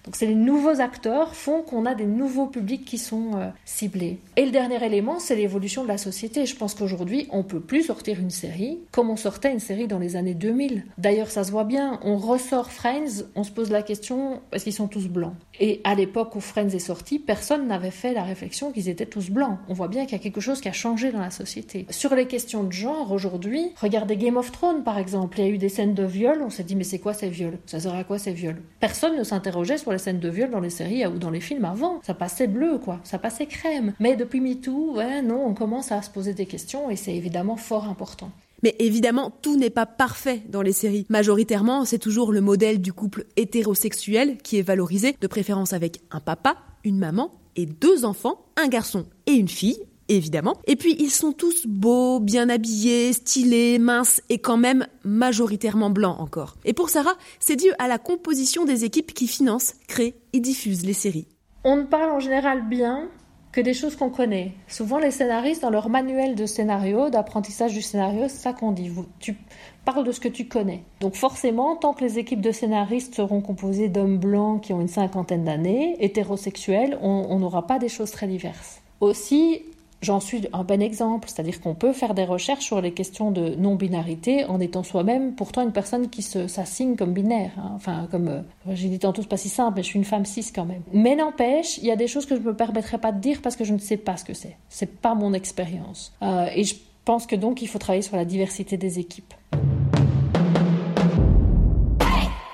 Donc 0.04 0.16
c'est 0.16 0.26
les 0.26 0.34
nouveaux 0.34 0.80
acteurs 0.80 1.34
font 1.34 1.62
qu'on 1.62 1.86
a 1.86 1.94
des 1.94 2.06
nouveaux 2.06 2.46
publics 2.46 2.84
qui 2.84 2.98
sont 2.98 3.32
euh, 3.36 3.48
ciblés. 3.64 4.18
Et 4.36 4.44
le 4.44 4.50
dernier 4.50 4.84
élément, 4.84 5.18
c'est 5.18 5.36
l'évolution 5.36 5.82
de 5.82 5.88
la 5.88 5.98
société. 5.98 6.46
Je 6.46 6.56
pense 6.56 6.74
qu'aujourd'hui, 6.74 7.26
on 7.30 7.42
peut 7.42 7.60
plus 7.60 7.84
sortir 7.84 8.20
une 8.20 8.30
série 8.30 8.78
comme 8.90 9.10
on 9.10 9.16
sortait 9.16 9.52
une 9.52 9.60
série 9.60 9.86
dans 9.86 9.98
les 9.98 10.16
années 10.16 10.34
2000. 10.34 10.84
D'ailleurs, 10.98 11.30
ça 11.30 11.44
se 11.44 11.50
voit 11.50 11.64
bien. 11.64 12.00
On 12.02 12.16
ressort 12.16 12.70
Friends, 12.70 13.24
on 13.34 13.44
se 13.44 13.50
pose 13.50 13.70
la 13.70 13.82
question 13.82 14.40
est-ce 14.52 14.64
qu'ils 14.64 14.72
sont 14.72 14.88
tous 14.88 15.08
blancs? 15.08 15.34
Et 15.60 15.80
à 15.84 15.94
l'époque 15.94 16.34
où 16.36 16.40
Friends 16.40 16.68
est 16.68 16.78
sorti, 16.78 17.18
personne 17.18 17.68
n'avait 17.68 17.90
fait 17.90 18.12
la 18.12 18.22
réflexion 18.22 18.72
qu'ils 18.72 18.88
étaient 18.88 19.06
tous 19.06 19.30
blancs. 19.30 19.58
On 19.68 19.74
voit 19.74 19.88
bien 19.88 20.04
qu'il 20.04 20.12
y 20.12 20.20
a 20.20 20.22
quelque 20.22 20.40
chose 20.40 20.60
qui 20.60 20.68
a 20.68 20.72
changé 20.72 21.12
dans 21.12 21.20
la 21.20 21.30
société. 21.30 21.86
Sur 21.90 22.14
les 22.14 22.26
questions 22.26 22.64
de 22.64 22.72
genre 22.72 23.12
aujourd'hui, 23.12 23.70
regardez 23.80 24.16
Game 24.16 24.36
of 24.36 24.52
Thrones 24.52 24.82
par 24.82 24.98
exemple. 24.98 25.38
Il 25.38 25.44
y 25.44 25.48
a 25.48 25.50
eu 25.50 25.58
des 25.58 25.68
scènes 25.68 25.94
de 25.94 26.04
viol. 26.04 26.42
On 26.42 26.50
s'est 26.50 26.64
dit 26.64 26.76
mais 26.76 26.84
c'est 26.84 26.98
quoi 26.98 27.14
ces 27.14 27.28
viols? 27.28 27.58
Ça 27.66 27.80
sert 27.80 27.94
à 27.94 28.04
quoi 28.04 28.18
ces 28.18 28.32
viols? 28.32 28.60
Personne 28.80 29.16
ne 29.16 29.24
sur 29.64 29.92
les 29.92 29.98
scènes 29.98 30.20
de 30.20 30.28
viol 30.28 30.50
dans 30.50 30.60
les 30.60 30.70
séries 30.70 31.06
ou 31.06 31.18
dans 31.18 31.30
les 31.30 31.40
films 31.40 31.64
avant. 31.64 32.00
Ça 32.02 32.14
passait 32.14 32.46
bleu, 32.46 32.78
quoi. 32.78 33.00
Ça 33.04 33.18
passait 33.18 33.46
crème. 33.46 33.94
Mais 34.00 34.16
depuis 34.16 34.40
MeToo, 34.40 34.96
ouais, 34.96 35.22
non, 35.22 35.44
on 35.46 35.54
commence 35.54 35.92
à 35.92 36.02
se 36.02 36.10
poser 36.10 36.34
des 36.34 36.46
questions 36.46 36.90
et 36.90 36.96
c'est 36.96 37.14
évidemment 37.14 37.56
fort 37.56 37.84
important. 37.84 38.30
Mais 38.62 38.74
évidemment, 38.78 39.30
tout 39.42 39.56
n'est 39.56 39.68
pas 39.68 39.84
parfait 39.84 40.42
dans 40.48 40.62
les 40.62 40.72
séries. 40.72 41.04
Majoritairement, 41.10 41.84
c'est 41.84 41.98
toujours 41.98 42.32
le 42.32 42.40
modèle 42.40 42.80
du 42.80 42.94
couple 42.94 43.26
hétérosexuel 43.36 44.38
qui 44.38 44.58
est 44.58 44.62
valorisé, 44.62 45.16
de 45.20 45.26
préférence 45.26 45.74
avec 45.74 46.00
un 46.10 46.20
papa, 46.20 46.56
une 46.82 46.98
maman 46.98 47.34
et 47.56 47.66
deux 47.66 48.04
enfants, 48.06 48.46
un 48.56 48.68
garçon 48.68 49.04
et 49.26 49.32
une 49.32 49.48
fille, 49.48 49.78
évidemment. 50.08 50.56
Et 50.66 50.76
puis 50.76 50.96
ils 50.98 51.10
sont 51.10 51.32
tous 51.32 51.66
beaux, 51.66 52.20
bien 52.20 52.48
habillés, 52.48 53.12
stylés, 53.12 53.78
minces 53.78 54.20
et 54.28 54.38
quand 54.38 54.56
même 54.56 54.86
majoritairement 55.04 55.90
blancs 55.90 56.16
encore. 56.18 56.56
Et 56.64 56.72
pour 56.72 56.90
Sarah, 56.90 57.16
c'est 57.40 57.56
dû 57.56 57.68
à 57.78 57.88
la 57.88 57.98
composition 57.98 58.64
des 58.64 58.84
équipes 58.84 59.14
qui 59.14 59.26
financent, 59.26 59.74
créent 59.88 60.14
et 60.32 60.40
diffusent 60.40 60.84
les 60.84 60.92
séries. 60.92 61.28
On 61.64 61.76
ne 61.76 61.84
parle 61.84 62.10
en 62.10 62.20
général 62.20 62.68
bien 62.68 63.08
que 63.52 63.60
des 63.60 63.72
choses 63.72 63.94
qu'on 63.94 64.10
connaît. 64.10 64.52
Souvent 64.66 64.98
les 64.98 65.12
scénaristes, 65.12 65.62
dans 65.62 65.70
leur 65.70 65.88
manuel 65.88 66.34
de 66.34 66.44
scénario, 66.44 67.08
d'apprentissage 67.08 67.72
du 67.72 67.82
scénario, 67.82 68.24
c'est 68.28 68.42
ça 68.42 68.52
qu'on 68.52 68.72
dit. 68.72 68.90
tu 69.20 69.36
parles 69.84 70.04
de 70.04 70.10
ce 70.10 70.18
que 70.18 70.28
tu 70.28 70.48
connais. 70.48 70.82
Donc 71.00 71.14
forcément, 71.14 71.76
tant 71.76 71.94
que 71.94 72.02
les 72.02 72.18
équipes 72.18 72.40
de 72.40 72.50
scénaristes 72.50 73.14
seront 73.14 73.40
composées 73.40 73.88
d'hommes 73.88 74.18
blancs 74.18 74.60
qui 74.60 74.72
ont 74.72 74.80
une 74.80 74.88
cinquantaine 74.88 75.44
d'années, 75.44 75.96
hétérosexuels, 76.00 76.98
on 77.00 77.38
n'aura 77.38 77.66
pas 77.66 77.78
des 77.78 77.88
choses 77.88 78.10
très 78.10 78.26
diverses. 78.26 78.82
Aussi, 79.00 79.62
J'en 80.04 80.20
suis 80.20 80.46
un 80.52 80.64
bon 80.64 80.82
exemple, 80.82 81.30
c'est-à-dire 81.30 81.62
qu'on 81.62 81.74
peut 81.74 81.94
faire 81.94 82.12
des 82.12 82.26
recherches 82.26 82.66
sur 82.66 82.82
les 82.82 82.92
questions 82.92 83.30
de 83.30 83.54
non-binarité 83.54 84.44
en 84.44 84.60
étant 84.60 84.82
soi-même 84.82 85.34
pourtant 85.34 85.62
une 85.62 85.72
personne 85.72 86.10
qui 86.10 86.20
s'assigne 86.20 86.94
comme 86.94 87.14
binaire. 87.14 87.52
Hein. 87.56 87.72
Enfin, 87.74 88.06
comme 88.10 88.28
euh, 88.28 88.42
j'ai 88.74 88.90
dit 88.90 88.98
tantôt, 88.98 89.22
c'est 89.22 89.28
pas 89.28 89.38
si 89.38 89.48
simple, 89.48 89.76
mais 89.76 89.82
je 89.82 89.86
suis 89.86 89.98
une 89.98 90.04
femme 90.04 90.26
cis 90.26 90.52
quand 90.54 90.66
même. 90.66 90.82
Mais 90.92 91.16
n'empêche, 91.16 91.78
il 91.78 91.86
y 91.86 91.90
a 91.90 91.96
des 91.96 92.06
choses 92.06 92.26
que 92.26 92.36
je 92.36 92.40
ne 92.42 92.48
me 92.48 92.54
permettrai 92.54 92.98
pas 92.98 93.12
de 93.12 93.18
dire 93.18 93.40
parce 93.40 93.56
que 93.56 93.64
je 93.64 93.72
ne 93.72 93.78
sais 93.78 93.96
pas 93.96 94.18
ce 94.18 94.24
que 94.24 94.34
c'est. 94.34 94.58
C'est 94.68 94.94
pas 94.94 95.14
mon 95.14 95.32
expérience. 95.32 96.12
Euh, 96.20 96.48
et 96.54 96.64
je 96.64 96.74
pense 97.06 97.26
que 97.26 97.34
donc 97.34 97.62
il 97.62 97.66
faut 97.68 97.78
travailler 97.78 98.02
sur 98.02 98.16
la 98.16 98.26
diversité 98.26 98.76
des 98.76 98.98
équipes. 98.98 99.32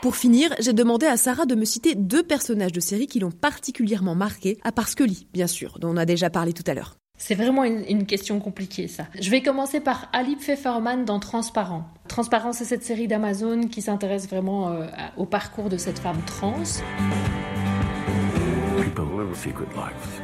Pour 0.02 0.14
finir, 0.14 0.54
j'ai 0.60 0.72
demandé 0.72 1.06
à 1.06 1.16
Sarah 1.16 1.46
de 1.46 1.56
me 1.56 1.64
citer 1.64 1.96
deux 1.96 2.22
personnages 2.22 2.70
de 2.70 2.80
série 2.80 3.08
qui 3.08 3.18
l'ont 3.18 3.32
particulièrement 3.32 4.14
marqué, 4.14 4.56
à 4.62 4.70
part 4.70 4.88
Scully, 4.88 5.26
bien 5.32 5.48
sûr, 5.48 5.80
dont 5.80 5.90
on 5.90 5.96
a 5.96 6.06
déjà 6.06 6.30
parlé 6.30 6.52
tout 6.52 6.64
à 6.68 6.74
l'heure. 6.74 6.99
C'est 7.20 7.35
vraiment 7.35 7.64
une, 7.64 8.06
question 8.06 8.40
compliquée, 8.40 8.88
ça. 8.88 9.04
Je 9.20 9.30
vais 9.30 9.42
commencer 9.42 9.78
par 9.78 10.09
Ali 10.14 10.37
Pfefferman 10.37 11.04
dans 11.04 11.20
Transparent. 11.20 11.85
Transparent, 12.09 12.54
c'est 12.54 12.64
cette 12.64 12.83
série 12.83 13.09
d'Amazon 13.09 13.68
qui 13.68 13.83
s'intéresse 13.83 14.26
vraiment 14.26 14.70
euh, 14.70 14.87
au 15.18 15.26
parcours 15.26 15.68
de 15.68 15.76
cette 15.76 15.98
femme 15.98 16.22
trans. 16.26 16.62
People 18.83 19.04
live 19.18 19.37
secret 19.37 19.66
lives. 19.76 20.22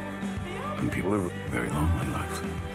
And 0.81 0.89
people 0.89 1.11
live 1.11 1.31
very 1.51 1.69
lonely 1.69 2.07
lives. 2.07 2.66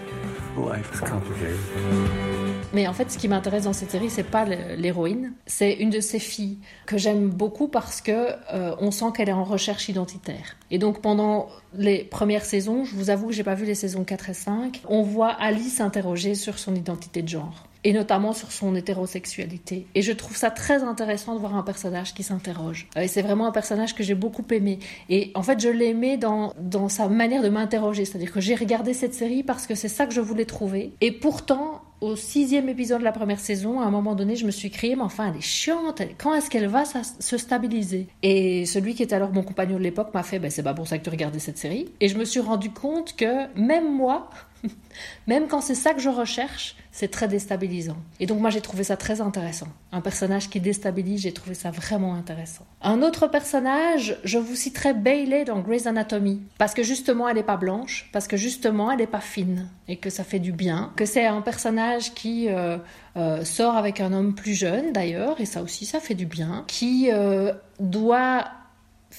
Mais 2.73 2.87
en 2.87 2.93
fait, 2.93 3.11
ce 3.11 3.19
qui 3.19 3.29
m'intéresse 3.29 3.65
dans 3.65 3.73
cette 3.73 3.91
série, 3.91 4.09
c'est 4.09 4.23
pas 4.23 4.45
l'héroïne, 4.45 5.33
c'est 5.47 5.75
une 5.75 5.91
de 5.91 6.01
ces 6.01 6.19
filles 6.19 6.59
que 6.87 6.97
j'aime 6.97 7.29
beaucoup 7.29 7.69
parce 7.69 8.01
que 8.01 8.29
euh, 8.53 8.75
on 8.79 8.91
sent 8.91 9.07
qu'elle 9.15 9.29
est 9.29 9.33
en 9.33 9.45
recherche 9.45 9.89
identitaire. 9.89 10.57
Et 10.71 10.79
donc 10.79 11.03
pendant 11.03 11.49
les 11.75 12.05
premières 12.05 12.45
saisons, 12.45 12.85
je 12.85 12.95
vous 12.95 13.11
avoue 13.11 13.29
que 13.29 13.35
j'ai 13.35 13.45
pas 13.45 13.55
vu 13.55 13.67
les 13.67 13.75
saisons 13.75 14.05
4 14.05 14.31
et 14.31 14.35
5, 14.35 14.83
on 14.89 15.03
voit 15.03 15.31
Alice 15.31 15.77
s'interroger 15.77 16.35
sur 16.35 16.59
son 16.59 16.75
identité 16.75 17.23
de 17.23 17.29
genre 17.29 17.67
et 17.85 17.93
notamment 17.93 18.33
sur 18.33 18.53
son 18.53 18.75
hétérosexualité. 18.75 19.87
Et 19.95 20.03
je 20.03 20.13
trouve 20.13 20.37
ça 20.37 20.51
très 20.51 20.83
intéressant 20.83 21.35
de 21.35 21.41
voir 21.41 21.57
un 21.57 21.63
personnage 21.63 22.15
qui 22.15 22.23
s'interroge. 22.23 22.89
Euh, 22.97 23.03
et 23.03 23.09
c'est 23.09 23.23
vraiment 23.23 23.47
un 23.47 23.53
personnage 23.53 23.95
que 23.95 24.03
j'ai 24.03 24.15
beaucoup 24.15 24.45
aimé. 24.51 24.79
Et 25.09 25.33
en 25.35 25.43
fait, 25.43 25.61
je 25.61 25.69
l'ai 25.69 25.89
aimé 25.89 26.17
dans, 26.17 26.55
dans 26.59 26.89
sa 26.89 27.09
manière 27.09 27.43
de 27.43 27.49
m'interroger. 27.49 28.05
C'est-à-dire 28.05 28.33
que 28.33 28.41
j'ai 28.41 28.55
regardé 28.55 28.95
cette 28.95 29.15
série 29.15 29.43
parce 29.43 29.67
que 29.67 29.75
c'est 29.75 29.89
ça 29.89 30.07
que 30.07 30.15
je 30.15 30.21
voulais 30.21 30.45
trouver. 30.45 30.93
Et 31.01 31.13
pourtant, 31.13 31.83
au 32.03 32.17
sixième 32.17 32.69
épisode 32.69 32.99
de 32.99 33.05
la 33.05 33.13
première 33.13 33.39
saison, 33.39 33.81
à 33.81 33.85
un 33.85 33.91
moment 33.91 34.17
donné, 34.17 34.35
je 34.35 34.45
me 34.45 34.51
suis 34.51 34.71
crié, 34.71 34.97
mais 34.97 35.03
enfin, 35.03 35.31
elle 35.31 35.39
est 35.39 35.41
chiante, 35.41 36.03
quand 36.19 36.35
est-ce 36.35 36.51
qu'elle 36.51 36.67
va 36.67 36.83
se 36.85 37.37
stabiliser? 37.39 38.09
Et 38.25 38.67
celui 38.67 38.95
qui 38.95 39.05
était 39.05 39.15
alors 39.15 39.33
mon 39.33 39.45
compagnon 39.45 39.77
de 39.77 39.83
l'époque 39.83 40.13
m'a 40.13 40.25
fait, 40.25 40.41
ben, 40.41 40.51
c'est 40.51 40.65
pas 40.65 40.75
pour 40.75 40.89
ça 40.89 40.99
que 40.99 41.05
tu 41.05 41.11
regardais 41.11 41.39
cette 41.39 41.59
série. 41.59 41.93
Et 42.01 42.09
je 42.09 42.19
me 42.19 42.25
suis 42.25 42.41
rendu 42.41 42.71
compte 42.71 43.15
que 43.15 43.47
même 43.57 43.91
moi, 43.95 44.29
même 45.27 45.49
quand 45.49 45.61
c'est 45.61 45.75
ça 45.75 45.95
que 45.95 46.01
je 46.01 46.09
recherche, 46.09 46.77
c'est 46.91 47.11
très 47.11 47.27
déstabilisant. 47.27 47.97
Et 48.21 48.27
donc 48.27 48.41
moi 48.41 48.51
j'ai 48.51 48.61
trouvé 48.61 48.85
ça 48.85 48.97
très 48.97 49.21
intéressant. 49.21 49.69
Un 49.93 50.01
personnage 50.01 50.51
qui 50.51 50.61
déstabilise, 50.61 51.23
j'ai 51.23 51.33
trouvé 51.33 51.55
ça 51.55 51.71
vraiment 51.71 52.15
intéressant. 52.15 52.67
Un 52.83 53.03
autre 53.03 53.27
personnage, 53.27 54.19
je 54.25 54.39
vous 54.39 54.55
citerai 54.55 54.93
Bailey 54.93 55.45
dans 55.45 55.61
Grey's 55.61 55.87
Anatomy, 55.87 56.43
parce 56.59 56.75
que 56.75 56.83
justement 56.83 57.29
elle 57.29 57.37
n'est 57.37 57.43
pas 57.43 57.57
blanche, 57.57 58.11
parce 58.13 58.29
que 58.29 58.37
justement 58.37 58.91
elle 58.91 58.99
n'est 58.99 59.07
pas 59.07 59.21
fine, 59.21 59.69
et 59.89 59.97
que 59.97 60.11
ça 60.11 60.25
fait 60.25 60.39
du 60.39 60.53
bien, 60.53 60.93
que 60.97 61.07
c'est 61.07 61.27
un 61.27 61.41
personnage 61.41 62.13
qui 62.15 62.49
euh, 62.51 62.77
euh, 63.17 63.45
sort 63.45 63.77
avec 63.77 64.01
un 64.01 64.13
homme 64.13 64.35
plus 64.35 64.55
jeune 64.55 64.93
d'ailleurs, 64.93 65.41
et 65.41 65.47
ça 65.47 65.63
aussi 65.63 65.87
ça 65.87 65.99
fait 65.99 66.15
du 66.15 66.27
bien, 66.27 66.65
qui 66.67 67.09
euh, 67.11 67.53
doit 67.81 68.45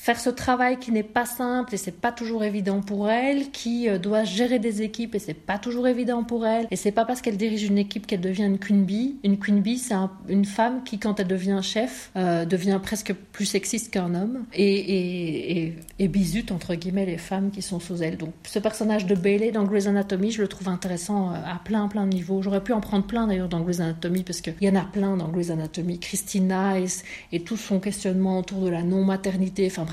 faire 0.04 0.20
ce 0.20 0.30
travail 0.30 0.80
qui 0.80 0.92
n'est 0.92 1.02
pas 1.02 1.26
simple 1.26 1.74
et 1.74 1.78
c'est 1.78 2.02
pas 2.02 2.12
toujours 2.12 2.44
évident 2.44 2.82
pour 2.82 3.10
elle, 3.10 3.52
qui 3.52 3.88
euh, 3.88 3.98
doit 3.98 4.26
gérer 4.26 4.60
des 4.60 4.82
équipes 4.82 5.16
et 5.16 5.20
c'est 5.20 5.34
pas 5.34 5.58
toujours 5.58 5.88
évident 5.88 6.26
pour 6.26 6.46
elle. 6.46 6.68
Et 6.72 6.76
c'est 6.76 6.92
pas 6.92 7.06
parce 7.06 7.22
qu'elle 7.22 7.38
dirige 7.38 7.64
une 7.64 7.78
équipe 7.78 8.06
qu'elle 8.06 8.20
devient 8.20 8.44
une 8.44 8.60
queen 8.60 8.84
bee. 8.84 9.16
Une 9.24 9.40
queen 9.40 9.62
bee, 9.62 9.78
c'est 9.78 9.96
une 10.28 10.44
femme 10.44 10.84
qui, 10.84 11.00
quand 11.00 11.22
elle 11.22 11.28
devient 11.28 11.62
chef, 11.62 12.12
euh, 12.18 12.44
devient 12.44 12.82
presque 12.84 13.14
plus 13.14 13.46
sexiste 13.46 13.94
qu'un 13.94 14.14
homme 14.14 14.44
et, 14.54 15.74
et, 16.00 16.08
bisute 16.10 16.52
entre 16.52 16.76
guillemets 16.76 17.06
les 17.06 17.18
femmes 17.18 17.50
qui 17.50 17.62
sont 17.62 17.80
sous 17.80 18.04
elle. 18.04 18.18
Donc 18.18 18.34
ce 18.44 18.60
personnage 18.60 19.06
de 19.06 19.16
Bailey 19.16 19.52
dans 19.52 19.64
Grey's 19.64 19.88
Anatomy, 19.88 20.32
je 20.32 20.42
le 20.42 20.50
trouve 20.50 20.68
intéressant 20.68 21.32
euh, 21.32 21.36
à 21.36 21.62
plein 21.64 21.88
plein 21.88 22.06
de 22.06 22.14
niveaux. 22.14 22.42
J'aurais 22.42 22.62
pu 22.62 22.74
en 22.74 22.82
prendre 22.82 23.06
plein 23.06 23.26
d'ailleurs 23.26 23.48
dans 23.48 23.62
Grey's 23.62 23.80
Anatomy 23.80 24.24
parce 24.24 24.42
qu'il 24.42 24.54
y 24.60 24.70
en 24.70 24.76
a 24.76 24.84
plein 24.84 25.16
dans 25.16 25.30
Grey's 25.30 25.50
Anatomy. 25.50 25.98
Christina 26.00 26.78
et, 26.78 26.88
et 27.32 27.40
tout 27.40 27.56
son 27.56 27.80
questionnement 27.80 28.40
autour 28.40 28.66
de 28.66 28.70
la 28.70 28.84
non-maternité. 28.84 29.68
Enfin 29.72 29.86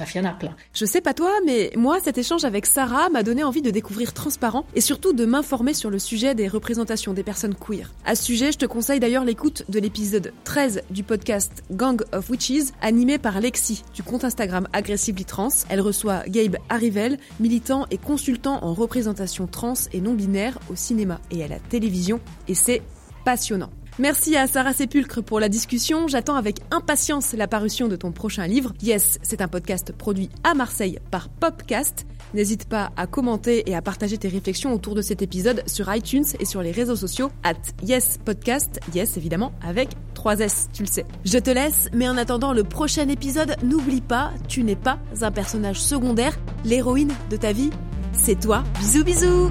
Je 0.73 0.85
sais 0.85 1.01
pas 1.01 1.15
toi, 1.15 1.33
mais 1.45 1.71
moi, 1.77 1.99
cet 2.03 2.19
échange 2.19 2.45
avec 2.45 2.67
Sarah 2.67 3.09
m'a 3.11 3.23
donné 3.23 3.45
envie 3.45 3.63
de 3.63 3.71
découvrir 3.71 4.13
Transparent 4.13 4.65
et 4.75 4.81
surtout 4.81 5.13
de 5.13 5.25
m'informer 5.25 5.75
sur 5.75 5.91
le 5.91 5.99
sujet 5.99 6.35
des 6.35 6.49
représentations 6.49 7.13
des 7.13 7.23
personnes 7.23 7.55
queer. 7.55 7.93
À 8.05 8.15
ce 8.15 8.25
sujet, 8.25 8.53
je 8.53 8.59
te 8.59 8.67
conseille 8.67 9.01
d'ailleurs 9.01 9.25
l'écoute 9.25 9.65
de 9.69 9.79
l'épisode 9.79 10.33
13 10.45 10.83
du 10.91 11.03
podcast 11.03 11.63
Gang 11.71 12.03
of 12.13 12.31
Witches, 12.31 12.73
animé 12.81 13.19
par 13.19 13.41
Lexi 13.41 13.83
du 13.95 14.03
compte 14.03 14.25
Instagram 14.25 14.69
Aggressively 14.73 15.25
Trans. 15.25 15.49
Elle 15.69 15.81
reçoit 15.81 16.25
Gabe 16.29 16.57
Arrivel, 16.69 17.19
militant 17.39 17.87
et 17.91 17.99
consultant 17.99 18.65
en 18.65 18.75
représentation 18.75 19.47
trans 19.47 19.75
et 19.93 20.01
non 20.01 20.15
binaire 20.15 20.59
au 20.71 20.77
cinéma 20.77 21.21
et 21.31 21.45
à 21.45 21.49
la 21.49 21.59
télévision, 21.59 22.21
et 22.49 22.55
c'est 22.55 22.83
passionnant. 23.25 23.71
Merci 23.98 24.37
à 24.37 24.46
Sarah 24.46 24.72
Sépulcre 24.72 25.22
pour 25.22 25.40
la 25.40 25.48
discussion. 25.48 26.09
J'attends 26.09 26.37
avec 26.37 26.61
impatience 26.70 27.33
la 27.35 27.46
parution 27.46 27.88
de 27.88 27.96
ton 27.96 28.12
prochain 28.12 28.46
livre. 28.46 28.72
Yes, 28.83 29.18
c'est 29.22 29.42
un 29.42 29.48
podcast 29.48 29.92
produit 29.92 30.31
à 30.44 30.55
Marseille 30.55 30.98
par 31.11 31.29
Popcast. 31.29 32.07
N'hésite 32.33 32.66
pas 32.68 32.92
à 32.96 33.07
commenter 33.07 33.68
et 33.68 33.74
à 33.74 33.83
partager 33.83 34.16
tes 34.16 34.29
réflexions 34.29 34.72
autour 34.72 34.94
de 34.94 35.03
cet 35.03 35.20
épisode 35.20 35.62
sur 35.66 35.92
iTunes 35.94 36.24
et 36.38 36.44
sur 36.44 36.62
les 36.62 36.70
réseaux 36.70 36.96
sociaux 36.96 37.31
at 37.42 37.55
Yes 37.83 38.18
Podcast. 38.24 38.81
Yes, 38.94 39.16
évidemment, 39.16 39.53
avec 39.62 39.90
3 40.14 40.40
S, 40.40 40.68
tu 40.72 40.83
le 40.83 40.88
sais. 40.88 41.07
Je 41.24 41.38
te 41.38 41.50
laisse, 41.50 41.88
mais 41.92 42.09
en 42.09 42.16
attendant 42.16 42.53
le 42.53 42.62
prochain 42.64 43.09
épisode, 43.09 43.57
n'oublie 43.62 44.00
pas, 44.00 44.33
tu 44.48 44.62
n'es 44.62 44.76
pas 44.76 44.98
un 45.22 45.31
personnage 45.31 45.81
secondaire. 45.81 46.38
L'héroïne 46.64 47.12
de 47.31 47.37
ta 47.37 47.53
vie, 47.53 47.70
c'est 48.12 48.38
toi. 48.38 48.62
Bisous 48.79 49.05
bisous 49.05 49.50